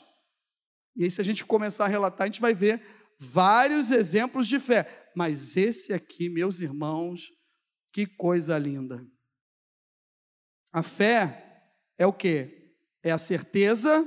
e 0.96 1.04
aí, 1.04 1.10
se 1.10 1.20
a 1.20 1.24
gente 1.24 1.44
começar 1.44 1.84
a 1.84 1.88
relatar, 1.88 2.24
a 2.24 2.26
gente 2.26 2.40
vai 2.40 2.54
ver 2.54 2.82
vários 3.18 3.90
exemplos 3.90 4.48
de 4.48 4.58
fé. 4.58 5.10
Mas 5.14 5.56
esse 5.56 5.92
aqui, 5.92 6.28
meus 6.28 6.60
irmãos, 6.60 7.30
que 7.92 8.06
coisa 8.06 8.58
linda. 8.58 9.04
A 10.72 10.82
fé 10.82 11.64
é 11.98 12.06
o 12.06 12.12
que? 12.12 12.74
É 13.02 13.10
a 13.10 13.18
certeza 13.18 14.06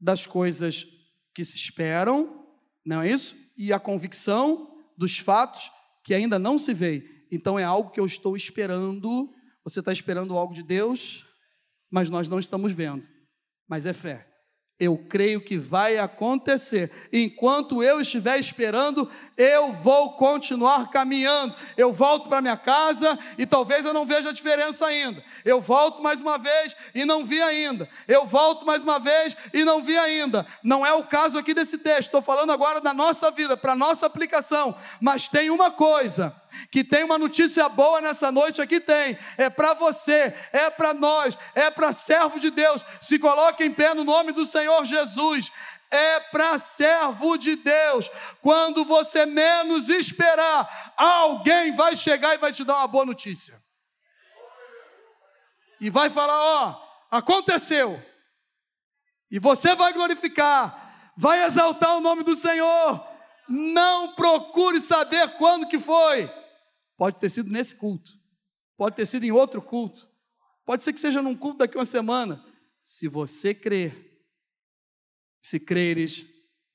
das 0.00 0.26
coisas 0.26 0.86
que 1.34 1.44
se 1.44 1.56
esperam, 1.56 2.46
não 2.84 3.02
é 3.02 3.10
isso? 3.10 3.36
E 3.56 3.72
a 3.72 3.78
convicção 3.78 4.74
dos 4.96 5.18
fatos 5.18 5.70
que 6.04 6.14
ainda 6.14 6.38
não 6.38 6.58
se 6.58 6.74
veem. 6.74 7.04
Então 7.30 7.58
é 7.58 7.64
algo 7.64 7.90
que 7.90 8.00
eu 8.00 8.06
estou 8.06 8.36
esperando. 8.36 9.32
Você 9.64 9.78
está 9.80 9.92
esperando 9.92 10.36
algo 10.36 10.54
de 10.54 10.62
Deus, 10.62 11.24
mas 11.90 12.10
nós 12.10 12.28
não 12.28 12.38
estamos 12.38 12.72
vendo. 12.72 13.08
Mas 13.68 13.86
é 13.86 13.92
fé 13.92 14.31
eu 14.82 14.98
creio 14.98 15.40
que 15.40 15.56
vai 15.56 15.96
acontecer. 15.96 16.90
Enquanto 17.12 17.84
eu 17.84 18.00
estiver 18.00 18.36
esperando, 18.40 19.08
eu 19.36 19.72
vou 19.72 20.14
continuar 20.14 20.90
caminhando. 20.90 21.54
Eu 21.76 21.92
volto 21.92 22.28
para 22.28 22.40
minha 22.40 22.56
casa 22.56 23.16
e 23.38 23.46
talvez 23.46 23.86
eu 23.86 23.94
não 23.94 24.04
veja 24.04 24.30
a 24.30 24.32
diferença 24.32 24.84
ainda. 24.84 25.22
Eu 25.44 25.60
volto 25.60 26.02
mais 26.02 26.20
uma 26.20 26.36
vez 26.36 26.74
e 26.96 27.04
não 27.04 27.24
vi 27.24 27.40
ainda. 27.40 27.88
Eu 28.08 28.26
volto 28.26 28.66
mais 28.66 28.82
uma 28.82 28.98
vez 28.98 29.36
e 29.54 29.64
não 29.64 29.84
vi 29.84 29.96
ainda. 29.96 30.44
Não 30.64 30.84
é 30.84 30.92
o 30.92 31.04
caso 31.04 31.38
aqui 31.38 31.54
desse 31.54 31.78
texto. 31.78 32.06
Estou 32.06 32.20
falando 32.20 32.50
agora 32.50 32.80
da 32.80 32.92
nossa 32.92 33.30
vida, 33.30 33.56
para 33.56 33.76
nossa 33.76 34.06
aplicação. 34.06 34.74
Mas 35.00 35.28
tem 35.28 35.48
uma 35.48 35.70
coisa 35.70 36.34
que 36.70 36.82
tem 36.82 37.04
uma 37.04 37.18
notícia 37.18 37.68
boa 37.68 38.00
nessa 38.00 38.32
noite 38.32 38.60
aqui 38.60 38.80
tem. 38.80 39.18
É 39.36 39.50
para 39.50 39.74
você, 39.74 40.34
é 40.52 40.70
para 40.70 40.94
nós, 40.94 41.36
é 41.54 41.70
para 41.70 41.92
servo 41.92 42.40
de 42.40 42.50
Deus. 42.50 42.84
Se 43.00 43.18
coloque 43.18 43.64
em 43.64 43.72
pé 43.72 43.94
no 43.94 44.04
nome 44.04 44.32
do 44.32 44.44
Senhor 44.44 44.84
Jesus. 44.84 45.50
É 45.90 46.20
para 46.20 46.58
servo 46.58 47.36
de 47.36 47.54
Deus. 47.54 48.10
Quando 48.40 48.82
você 48.82 49.26
menos 49.26 49.90
esperar, 49.90 50.94
alguém 50.96 51.76
vai 51.76 51.94
chegar 51.94 52.34
e 52.34 52.38
vai 52.38 52.50
te 52.50 52.64
dar 52.64 52.78
uma 52.78 52.88
boa 52.88 53.04
notícia. 53.04 53.60
E 55.78 55.90
vai 55.90 56.08
falar: 56.08 56.38
ó, 56.38 56.82
aconteceu. 57.10 58.02
E 59.30 59.38
você 59.38 59.74
vai 59.74 59.92
glorificar, 59.92 61.12
vai 61.16 61.42
exaltar 61.44 61.96
o 61.96 62.00
nome 62.00 62.22
do 62.22 62.34
Senhor. 62.34 63.06
Não 63.48 64.14
procure 64.14 64.80
saber 64.80 65.36
quando 65.36 65.66
que 65.66 65.78
foi. 65.78 66.30
Pode 67.02 67.18
ter 67.18 67.30
sido 67.30 67.50
nesse 67.50 67.74
culto, 67.74 68.12
pode 68.76 68.94
ter 68.94 69.04
sido 69.06 69.24
em 69.24 69.32
outro 69.32 69.60
culto, 69.60 70.08
pode 70.64 70.84
ser 70.84 70.92
que 70.92 71.00
seja 71.00 71.20
num 71.20 71.34
culto 71.34 71.58
daqui 71.58 71.76
uma 71.76 71.84
semana. 71.84 72.40
Se 72.80 73.08
você 73.08 73.52
crer, 73.52 73.92
se 75.42 75.58
creres, 75.58 76.24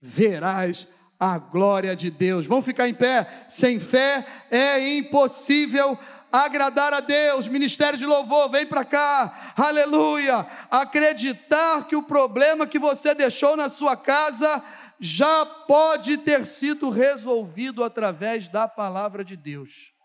verás 0.01 0.85
a 1.17 1.37
glória 1.37 1.95
de 1.95 2.11
Deus. 2.11 2.45
Vamos 2.45 2.65
ficar 2.65 2.89
em 2.89 2.93
pé. 2.93 3.45
Sem 3.47 3.79
fé 3.79 4.27
é 4.51 4.97
impossível 4.97 5.97
agradar 6.29 6.91
a 6.91 6.99
Deus. 6.99 7.47
Ministério 7.47 7.97
de 7.97 8.05
louvor, 8.05 8.49
vem 8.49 8.65
para 8.65 8.83
cá. 8.83 9.53
Aleluia. 9.55 10.45
Acreditar 10.69 11.87
que 11.87 11.95
o 11.95 12.03
problema 12.03 12.67
que 12.67 12.77
você 12.77 13.15
deixou 13.15 13.55
na 13.55 13.69
sua 13.69 13.95
casa 13.95 14.61
já 14.99 15.45
pode 15.45 16.17
ter 16.17 16.45
sido 16.45 16.89
resolvido 16.89 17.81
através 17.81 18.49
da 18.49 18.67
palavra 18.67 19.23
de 19.23 19.37
Deus. 19.37 19.95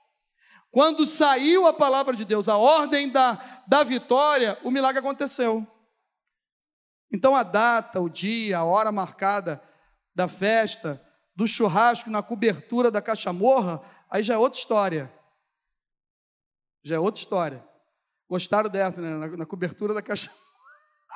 Quando 0.72 1.04
saiu 1.04 1.66
a 1.66 1.72
palavra 1.74 2.16
de 2.16 2.24
Deus, 2.24 2.48
a 2.48 2.56
ordem 2.56 3.10
da, 3.10 3.62
da 3.66 3.84
vitória, 3.84 4.58
o 4.64 4.70
milagre 4.70 5.00
aconteceu. 5.00 5.66
Então 7.12 7.36
a 7.36 7.42
data, 7.42 8.00
o 8.00 8.08
dia, 8.08 8.56
a 8.56 8.64
hora 8.64 8.90
marcada 8.90 9.62
da 10.14 10.26
festa, 10.26 10.98
do 11.36 11.46
churrasco 11.46 12.08
na 12.08 12.22
cobertura 12.22 12.90
da 12.90 13.02
cachamorra, 13.02 13.82
aí 14.10 14.22
já 14.22 14.32
é 14.32 14.38
outra 14.38 14.58
história. 14.58 15.12
Já 16.82 16.94
é 16.94 16.98
outra 16.98 17.20
história. 17.20 17.62
Gostaram 18.26 18.70
dessa, 18.70 19.02
né? 19.02 19.10
Na, 19.10 19.36
na 19.36 19.46
cobertura 19.46 19.92
da 19.92 20.00
cachamorra. 20.00 20.40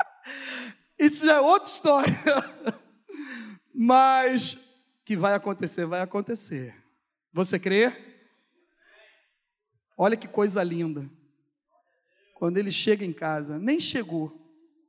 Isso 1.00 1.24
já 1.24 1.36
é 1.36 1.40
outra 1.40 1.68
história. 1.68 2.14
Mas 3.74 4.58
que 5.02 5.16
vai 5.16 5.32
acontecer, 5.32 5.86
vai 5.86 6.02
acontecer. 6.02 6.76
Você 7.32 7.58
crê? 7.58 8.15
Olha 9.96 10.16
que 10.16 10.28
coisa 10.28 10.62
linda. 10.62 11.10
Quando 12.34 12.58
ele 12.58 12.70
chega 12.70 13.04
em 13.04 13.12
casa, 13.12 13.58
nem 13.58 13.80
chegou. 13.80 14.42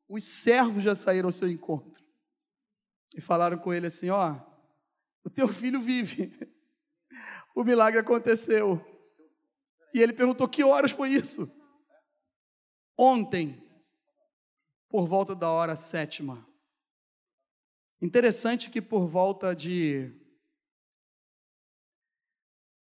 Os 0.10 0.24
servos 0.24 0.84
já 0.84 0.96
saíram 0.96 1.28
ao 1.28 1.32
seu 1.32 1.50
encontro. 1.50 2.04
E 3.16 3.22
falaram 3.22 3.58
com 3.58 3.74
ele 3.74 3.88
assim: 3.88 4.10
Ó, 4.10 4.36
o 5.24 5.30
teu 5.30 5.48
filho 5.48 5.80
vive. 5.80 6.32
O 7.56 7.64
milagre 7.64 8.00
aconteceu. 8.00 8.80
E 9.94 10.00
ele 10.00 10.14
perguntou: 10.14 10.48
Que 10.48 10.64
horas 10.64 10.92
foi 10.92 11.10
isso? 11.10 11.52
Ontem, 12.98 13.64
por 14.90 15.08
volta 15.08 15.36
da 15.36 15.50
hora 15.50 15.76
sétima. 15.76 16.48
Interessante 18.02 18.70
que 18.70 18.82
por 18.82 19.08
volta 19.08 19.56
de 19.56 20.14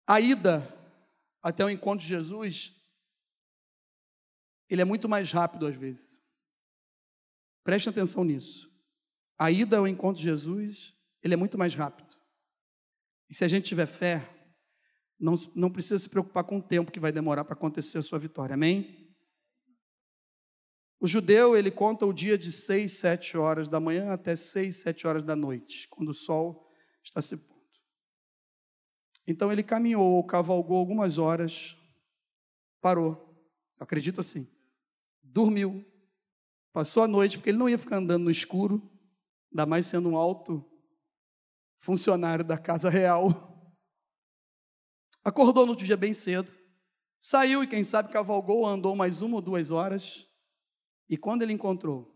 a 0.07 0.21
ida 0.21 0.84
até 1.45 1.63
o 1.63 1.69
encontro 1.69 2.01
de 2.01 2.09
Jesus, 2.09 2.73
ele 4.69 4.81
é 4.81 4.85
muito 4.85 5.07
mais 5.07 5.31
rápido 5.31 5.67
às 5.67 5.77
vezes. 5.77 6.23
Preste 7.63 7.87
atenção 7.87 8.25
nisso. 8.25 8.73
A 9.39 9.51
ida 9.51 9.77
ao 9.77 9.87
encontro 9.87 10.23
de 10.23 10.27
Jesus, 10.27 10.95
ele 11.23 11.35
é 11.35 11.37
muito 11.37 11.59
mais 11.59 11.75
rápido. 11.75 12.15
E 13.29 13.35
se 13.35 13.45
a 13.45 13.49
gente 13.49 13.67
tiver 13.67 13.85
fé, 13.85 14.27
não, 15.21 15.35
não 15.55 15.71
precisa 15.71 15.99
se 15.99 16.09
preocupar 16.09 16.45
com 16.45 16.59
o 16.59 16.63
tempo 16.63 16.91
que 16.91 17.01
vai 17.01 17.13
demorar 17.13 17.45
para 17.45 17.53
acontecer 17.53 17.99
a 17.99 18.03
sua 18.03 18.19
vitória. 18.19 18.55
Amém? 18.55 19.15
O 20.99 21.07
judeu, 21.07 21.55
ele 21.55 21.71
conta 21.71 22.07
o 22.07 22.13
dia 22.13 22.39
de 22.39 22.51
seis, 22.51 22.93
sete 22.93 23.37
horas 23.37 23.69
da 23.69 23.79
manhã 23.79 24.13
até 24.15 24.35
seis, 24.35 24.81
sete 24.81 25.07
horas 25.07 25.23
da 25.23 25.37
noite, 25.37 25.87
quando 25.89 26.09
o 26.09 26.15
sol 26.15 26.67
está 27.03 27.21
se 27.21 27.37
pondo. 27.37 27.54
Então 29.27 29.51
ele 29.51 29.63
caminhou, 29.63 30.23
cavalgou 30.25 30.77
algumas 30.77 31.19
horas, 31.19 31.77
parou, 32.81 33.35
acredito 33.81 34.21
assim, 34.21 34.47
dormiu, 35.23 35.85
passou 36.73 37.03
a 37.03 37.09
noite, 37.09 37.39
porque 37.39 37.51
ele 37.51 37.59
não 37.59 37.69
ia 37.69 37.79
ficar 37.79 37.97
andando 37.97 38.25
no 38.25 38.31
escuro, 38.31 38.83
ainda 39.51 39.65
mais 39.65 39.87
sendo 39.87 40.11
um 40.11 40.17
alto 40.17 40.65
funcionário 41.79 42.45
da 42.45 42.59
casa 42.59 42.91
real. 42.91 43.53
Acordou 45.25 45.65
no 45.65 45.73
outro 45.73 45.87
dia 45.87 45.97
bem 45.97 46.13
cedo, 46.13 46.55
saiu 47.19 47.65
e 47.65 47.67
quem 47.67 47.83
sabe 47.83 48.13
cavalgou, 48.13 48.67
andou 48.67 48.95
mais 48.95 49.23
uma 49.23 49.37
ou 49.37 49.43
duas 49.43 49.71
horas. 49.71 50.27
E 51.09 51.17
quando 51.17 51.43
ele 51.43 51.53
encontrou, 51.53 52.15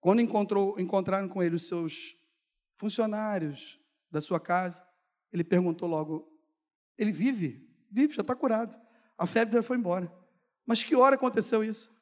quando 0.00 0.20
encontrou, 0.20 0.78
encontraram 0.78 1.28
com 1.28 1.42
ele 1.42 1.56
os 1.56 1.66
seus 1.66 2.14
funcionários 2.76 3.80
da 4.10 4.20
sua 4.20 4.38
casa, 4.38 4.87
ele 5.32 5.44
perguntou 5.44 5.88
logo: 5.88 6.28
ele 6.96 7.12
vive? 7.12 7.68
Vive, 7.90 8.14
já 8.14 8.22
está 8.22 8.34
curado. 8.34 8.78
A 9.16 9.26
febre 9.26 9.54
já 9.54 9.62
foi 9.62 9.76
embora. 9.76 10.12
Mas 10.66 10.84
que 10.84 10.94
hora 10.94 11.14
aconteceu 11.14 11.64
isso? 11.64 11.96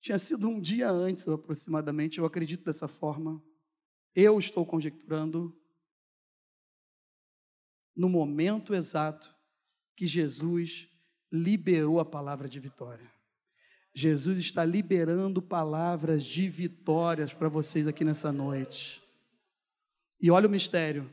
Tinha 0.00 0.18
sido 0.18 0.48
um 0.48 0.60
dia 0.60 0.90
antes, 0.90 1.26
aproximadamente, 1.26 2.18
eu 2.18 2.26
acredito 2.26 2.64
dessa 2.64 2.86
forma. 2.86 3.42
Eu 4.14 4.38
estou 4.38 4.66
conjecturando 4.66 5.58
no 7.96 8.08
momento 8.08 8.74
exato 8.74 9.34
que 9.96 10.06
Jesus 10.06 10.88
liberou 11.32 11.98
a 11.98 12.04
palavra 12.04 12.48
de 12.48 12.60
vitória. 12.60 13.10
Jesus 13.94 14.38
está 14.38 14.64
liberando 14.64 15.40
palavras 15.40 16.24
de 16.24 16.48
vitórias 16.48 17.32
para 17.32 17.48
vocês 17.48 17.86
aqui 17.86 18.04
nessa 18.04 18.32
noite. 18.32 19.00
E 20.20 20.30
olha 20.30 20.48
o 20.48 20.50
mistério. 20.50 21.12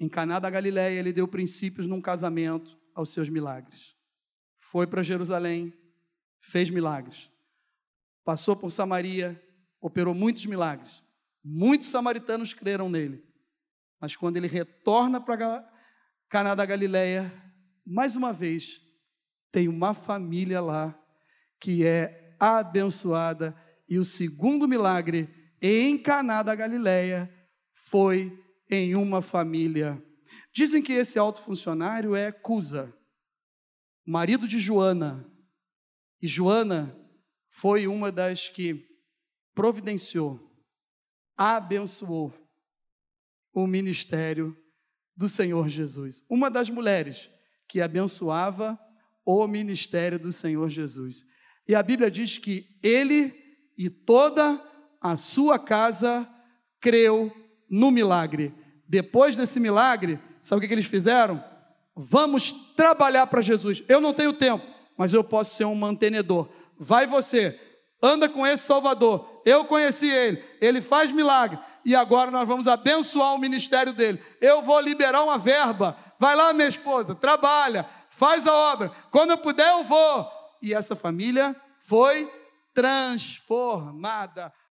Em 0.00 0.08
Caná 0.08 0.38
da 0.38 0.48
Galiléia, 0.48 0.98
ele 0.98 1.12
deu 1.12 1.28
princípios 1.28 1.86
num 1.86 2.00
casamento 2.00 2.80
aos 2.94 3.10
seus 3.10 3.28
milagres. 3.28 3.94
Foi 4.58 4.86
para 4.86 5.02
Jerusalém, 5.02 5.74
fez 6.40 6.70
milagres. 6.70 7.30
Passou 8.24 8.56
por 8.56 8.70
Samaria, 8.70 9.38
operou 9.78 10.14
muitos 10.14 10.46
milagres. 10.46 11.04
Muitos 11.44 11.88
samaritanos 11.88 12.54
creram 12.54 12.88
nele. 12.88 13.22
Mas 14.00 14.16
quando 14.16 14.38
ele 14.38 14.46
retorna 14.46 15.20
para 15.20 15.70
Caná 16.30 16.54
da 16.54 16.64
Galileia, 16.64 17.30
mais 17.86 18.16
uma 18.16 18.32
vez, 18.32 18.80
tem 19.52 19.68
uma 19.68 19.92
família 19.92 20.62
lá 20.62 20.98
que 21.60 21.86
é 21.86 22.34
abençoada. 22.40 23.54
E 23.86 23.98
o 23.98 24.04
segundo 24.04 24.66
milagre 24.66 25.28
em 25.60 25.98
Caná 25.98 26.42
da 26.42 26.54
Galileia 26.54 27.30
foi 27.74 28.40
em 28.70 28.94
uma 28.94 29.20
família. 29.20 30.02
Dizem 30.52 30.82
que 30.82 30.92
esse 30.92 31.18
alto 31.18 31.42
funcionário 31.42 32.14
é 32.14 32.30
Cusa, 32.30 32.94
marido 34.06 34.46
de 34.46 34.58
Joana. 34.58 35.26
E 36.22 36.28
Joana 36.28 36.96
foi 37.50 37.86
uma 37.86 38.12
das 38.12 38.48
que 38.48 38.86
providenciou, 39.54 40.40
abençoou 41.36 42.32
o 43.52 43.66
ministério 43.66 44.56
do 45.16 45.28
Senhor 45.28 45.68
Jesus. 45.68 46.24
Uma 46.30 46.50
das 46.50 46.70
mulheres 46.70 47.28
que 47.68 47.80
abençoava 47.80 48.78
o 49.24 49.46
ministério 49.46 50.18
do 50.18 50.32
Senhor 50.32 50.68
Jesus. 50.70 51.24
E 51.68 51.74
a 51.74 51.82
Bíblia 51.82 52.10
diz 52.10 52.38
que 52.38 52.78
ele 52.82 53.32
e 53.76 53.88
toda 53.88 54.60
a 55.00 55.16
sua 55.16 55.58
casa 55.58 56.28
creu 56.80 57.32
no 57.70 57.90
milagre. 57.90 58.52
Depois 58.88 59.36
desse 59.36 59.60
milagre, 59.60 60.18
sabe 60.42 60.64
o 60.64 60.68
que, 60.68 60.74
eles 60.74 60.86
fizeram? 60.86 61.42
Vamos 61.94 62.52
trabalhar 62.74 63.26
para 63.28 63.40
Jesus. 63.40 63.82
Eu 63.88 64.00
não 64.00 64.12
tenho 64.12 64.32
tempo, 64.32 64.66
mas 64.98 65.14
eu 65.14 65.22
posso 65.22 65.54
ser 65.54 65.64
um 65.64 65.74
mantenedor. 65.74 66.48
Vai 66.76 67.06
você, 67.06 67.58
anda 68.02 68.28
com 68.28 68.46
esse 68.46 68.64
Salvador. 68.64 69.42
Eu 69.44 69.64
conheci 69.64 70.10
ele, 70.10 70.42
ele 70.60 70.80
faz 70.80 71.12
milagre. 71.12 71.58
E 71.84 71.94
agora 71.94 72.30
nós 72.30 72.46
vamos 72.46 72.66
abençoar 72.66 73.34
o 73.34 73.38
ministério 73.38 73.92
dele. 73.92 74.20
Eu 74.40 74.62
vou 74.62 74.80
liberar 74.80 75.22
uma 75.22 75.38
verba. 75.38 75.96
Vai 76.18 76.34
lá, 76.34 76.52
minha 76.52 76.68
esposa, 76.68 77.14
trabalha, 77.14 77.86
faz 78.10 78.46
a 78.46 78.52
obra. 78.52 78.90
Quando 79.10 79.30
eu 79.30 79.38
puder, 79.38 79.70
eu 79.70 79.84
vou. 79.84 80.28
E 80.60 80.74
essa 80.74 80.94
família 80.94 81.56
foi 81.80 82.30
transformada. 82.74 84.52